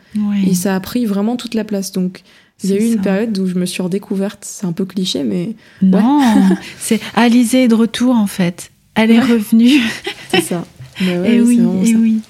[0.46, 1.92] Et ça a pris vraiment toute la place.
[1.92, 2.22] Donc,
[2.62, 4.44] il y a eu une période où je me suis redécouverte.
[4.44, 5.56] C'est un peu cliché, mais.
[5.82, 6.20] Non,
[6.78, 8.70] c'est Alizée est de retour en fait.
[8.94, 9.80] Elle est revenue.
[10.30, 10.64] c'est ça.
[11.00, 12.20] et oui, et oui.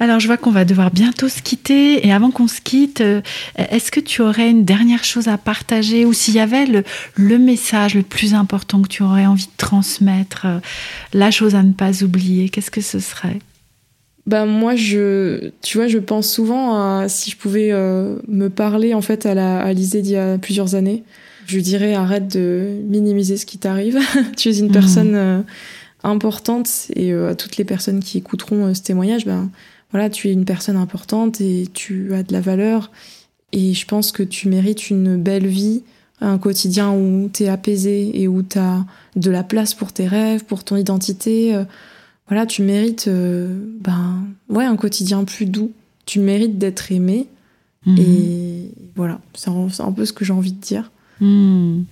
[0.00, 2.06] Alors, je vois qu'on va devoir bientôt se quitter.
[2.06, 3.22] Et avant qu'on se quitte, euh,
[3.56, 7.38] est-ce que tu aurais une dernière chose à partager ou s'il y avait le, le,
[7.38, 10.58] message le plus important que tu aurais envie de transmettre, euh,
[11.12, 13.38] la chose à ne pas oublier, qu'est-ce que ce serait?
[14.26, 18.92] Bah moi je tu vois je pense souvent à si je pouvais euh, me parler
[18.92, 21.04] en fait à la à d'il y a plusieurs années
[21.46, 23.98] je dirais arrête de minimiser ce qui t'arrive
[24.36, 24.72] tu es une mmh.
[24.72, 25.40] personne euh,
[26.02, 29.48] importante et euh, à toutes les personnes qui écouteront ce témoignage ben
[29.92, 32.90] voilà tu es une personne importante et tu as de la valeur
[33.52, 35.84] et je pense que tu mérites une belle vie
[36.20, 40.08] un quotidien où tu es apaisé et où tu as de la place pour tes
[40.08, 41.54] rêves pour ton identité
[42.28, 45.72] voilà, tu mérites euh, ben, ouais, un quotidien plus doux.
[46.06, 47.26] Tu mérites d'être aimé.
[47.84, 47.98] Mhm.
[47.98, 50.90] Et voilà, c'est un, peu ce que j'ai envie de dire.
[51.20, 51.84] Mhm.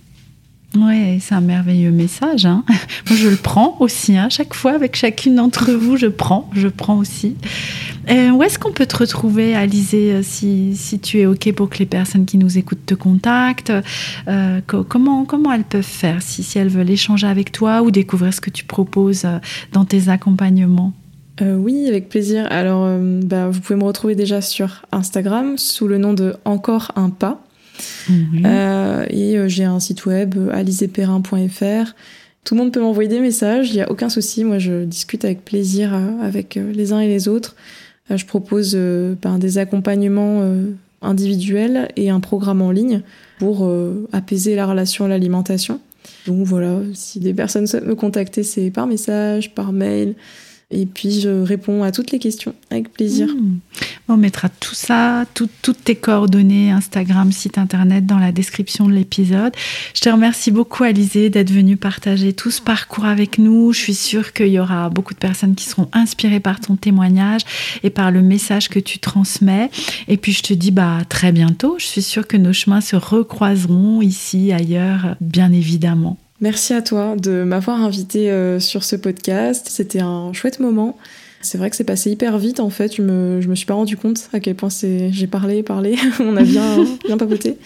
[0.75, 2.45] Ouais, c'est un merveilleux message.
[2.45, 2.63] Hein.
[3.09, 4.17] Moi, je le prends aussi.
[4.17, 4.27] Hein.
[4.29, 6.49] Chaque fois, avec chacune d'entre vous, je prends.
[6.53, 7.35] Je prends aussi.
[8.09, 11.69] Euh, où est-ce qu'on peut te retrouver, Alizé, euh, si, si, tu es OK pour
[11.69, 13.73] que les personnes qui nous écoutent te contactent?
[14.27, 18.33] Euh, comment, comment elles peuvent faire si, si elles veulent échanger avec toi ou découvrir
[18.33, 19.25] ce que tu proposes
[19.71, 20.93] dans tes accompagnements?
[21.41, 22.47] Oui, avec plaisir.
[22.49, 22.87] Alors,
[23.23, 27.44] bah, vous pouvez me retrouver déjà sur Instagram sous le nom de Encore un pas.
[28.09, 28.45] Mhm.
[29.09, 31.93] et j'ai un site web, aliseperrin.fr.
[32.43, 34.43] Tout le monde peut m'envoyer des messages, il n'y a aucun souci.
[34.43, 37.55] Moi, je discute avec plaisir avec les uns et les autres.
[38.11, 40.71] Euh, je propose euh, ben, des accompagnements euh,
[41.01, 43.01] individuels et un programme en ligne
[43.39, 43.69] pour
[44.13, 45.81] apaiser la relation à l'alimentation.
[46.25, 50.15] Donc voilà, si des personnes souhaitent me contacter, c'est par message, par mail.
[50.71, 53.27] Et puis je réponds à toutes les questions avec plaisir.
[53.27, 53.59] Hmm.
[54.07, 59.53] On mettra tout ça, toutes tes coordonnées, Instagram, site internet dans la description de l'épisode.
[59.93, 63.73] Je te remercie beaucoup Alizé d'être venue partager tout ce parcours avec nous.
[63.73, 67.41] Je suis sûre qu'il y aura beaucoup de personnes qui seront inspirées par ton témoignage
[67.83, 69.69] et par le message que tu transmets.
[70.07, 71.75] Et puis je te dis bah très bientôt.
[71.77, 76.17] Je suis sûre que nos chemins se recroiseront ici, ailleurs, bien évidemment.
[76.41, 79.67] Merci à toi de m'avoir invité euh, sur ce podcast.
[79.69, 80.97] C'était un chouette moment.
[81.45, 82.95] C'est vrai que c'est passé hyper vite en fait.
[82.95, 85.11] Je me, je me suis pas rendu compte à quel point c'est.
[85.11, 85.95] J'ai parlé, parlé.
[86.19, 87.57] On a bien, bien papoté.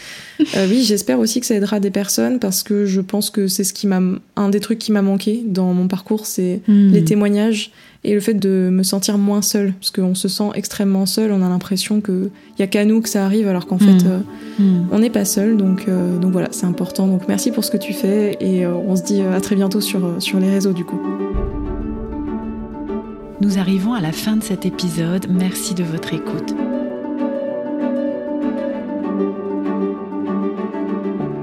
[0.55, 3.63] Euh, oui, j'espère aussi que ça aidera des personnes parce que je pense que c'est
[3.63, 4.01] ce qui m'a.
[4.35, 6.91] Un des trucs qui m'a manqué dans mon parcours, c'est hmm.
[6.91, 7.71] les témoignages
[8.03, 9.73] et le fait de me sentir moins seule.
[9.79, 11.31] Parce qu'on se sent extrêmement seul.
[11.31, 14.07] On a l'impression qu'il y a qu'à nous que ça arrive alors qu'en fait, hmm.
[14.07, 14.87] Euh, hmm.
[14.91, 15.55] on n'est pas seul.
[15.55, 17.07] Donc, euh, donc voilà, c'est important.
[17.07, 20.21] Donc merci pour ce que tu fais et on se dit à très bientôt sur,
[20.21, 20.99] sur les réseaux du coup.
[23.41, 25.27] Nous arrivons à la fin de cet épisode.
[25.29, 26.53] Merci de votre écoute.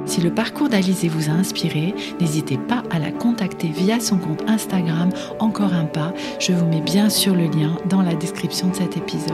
[0.04, 4.42] Si le parcours d'Alizé vous a inspiré, n'hésitez pas à la contacter via son compte
[4.46, 6.12] Instagram Encore un pas.
[6.38, 9.32] Je vous mets bien sûr le lien dans la description de cet épisode.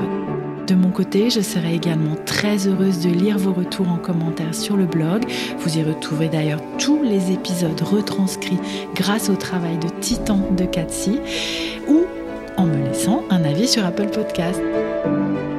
[0.68, 4.76] De mon côté, je serai également très heureuse de lire vos retours en commentaire sur
[4.76, 5.24] le blog.
[5.58, 8.60] Vous y retrouverez d'ailleurs tous les épisodes retranscrits
[8.94, 10.64] grâce au travail de titan de
[11.88, 12.04] ou
[12.56, 14.60] en me laissant un avis sur Apple Podcast.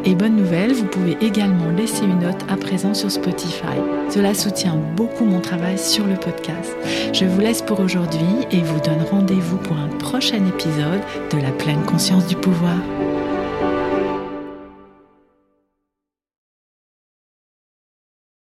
[0.05, 3.77] Et bonne nouvelle, vous pouvez également laisser une note à présent sur Spotify.
[4.09, 6.75] Cela soutient beaucoup mon travail sur le podcast.
[7.13, 11.51] Je vous laisse pour aujourd'hui et vous donne rendez-vous pour un prochain épisode de la
[11.51, 12.77] pleine conscience du pouvoir.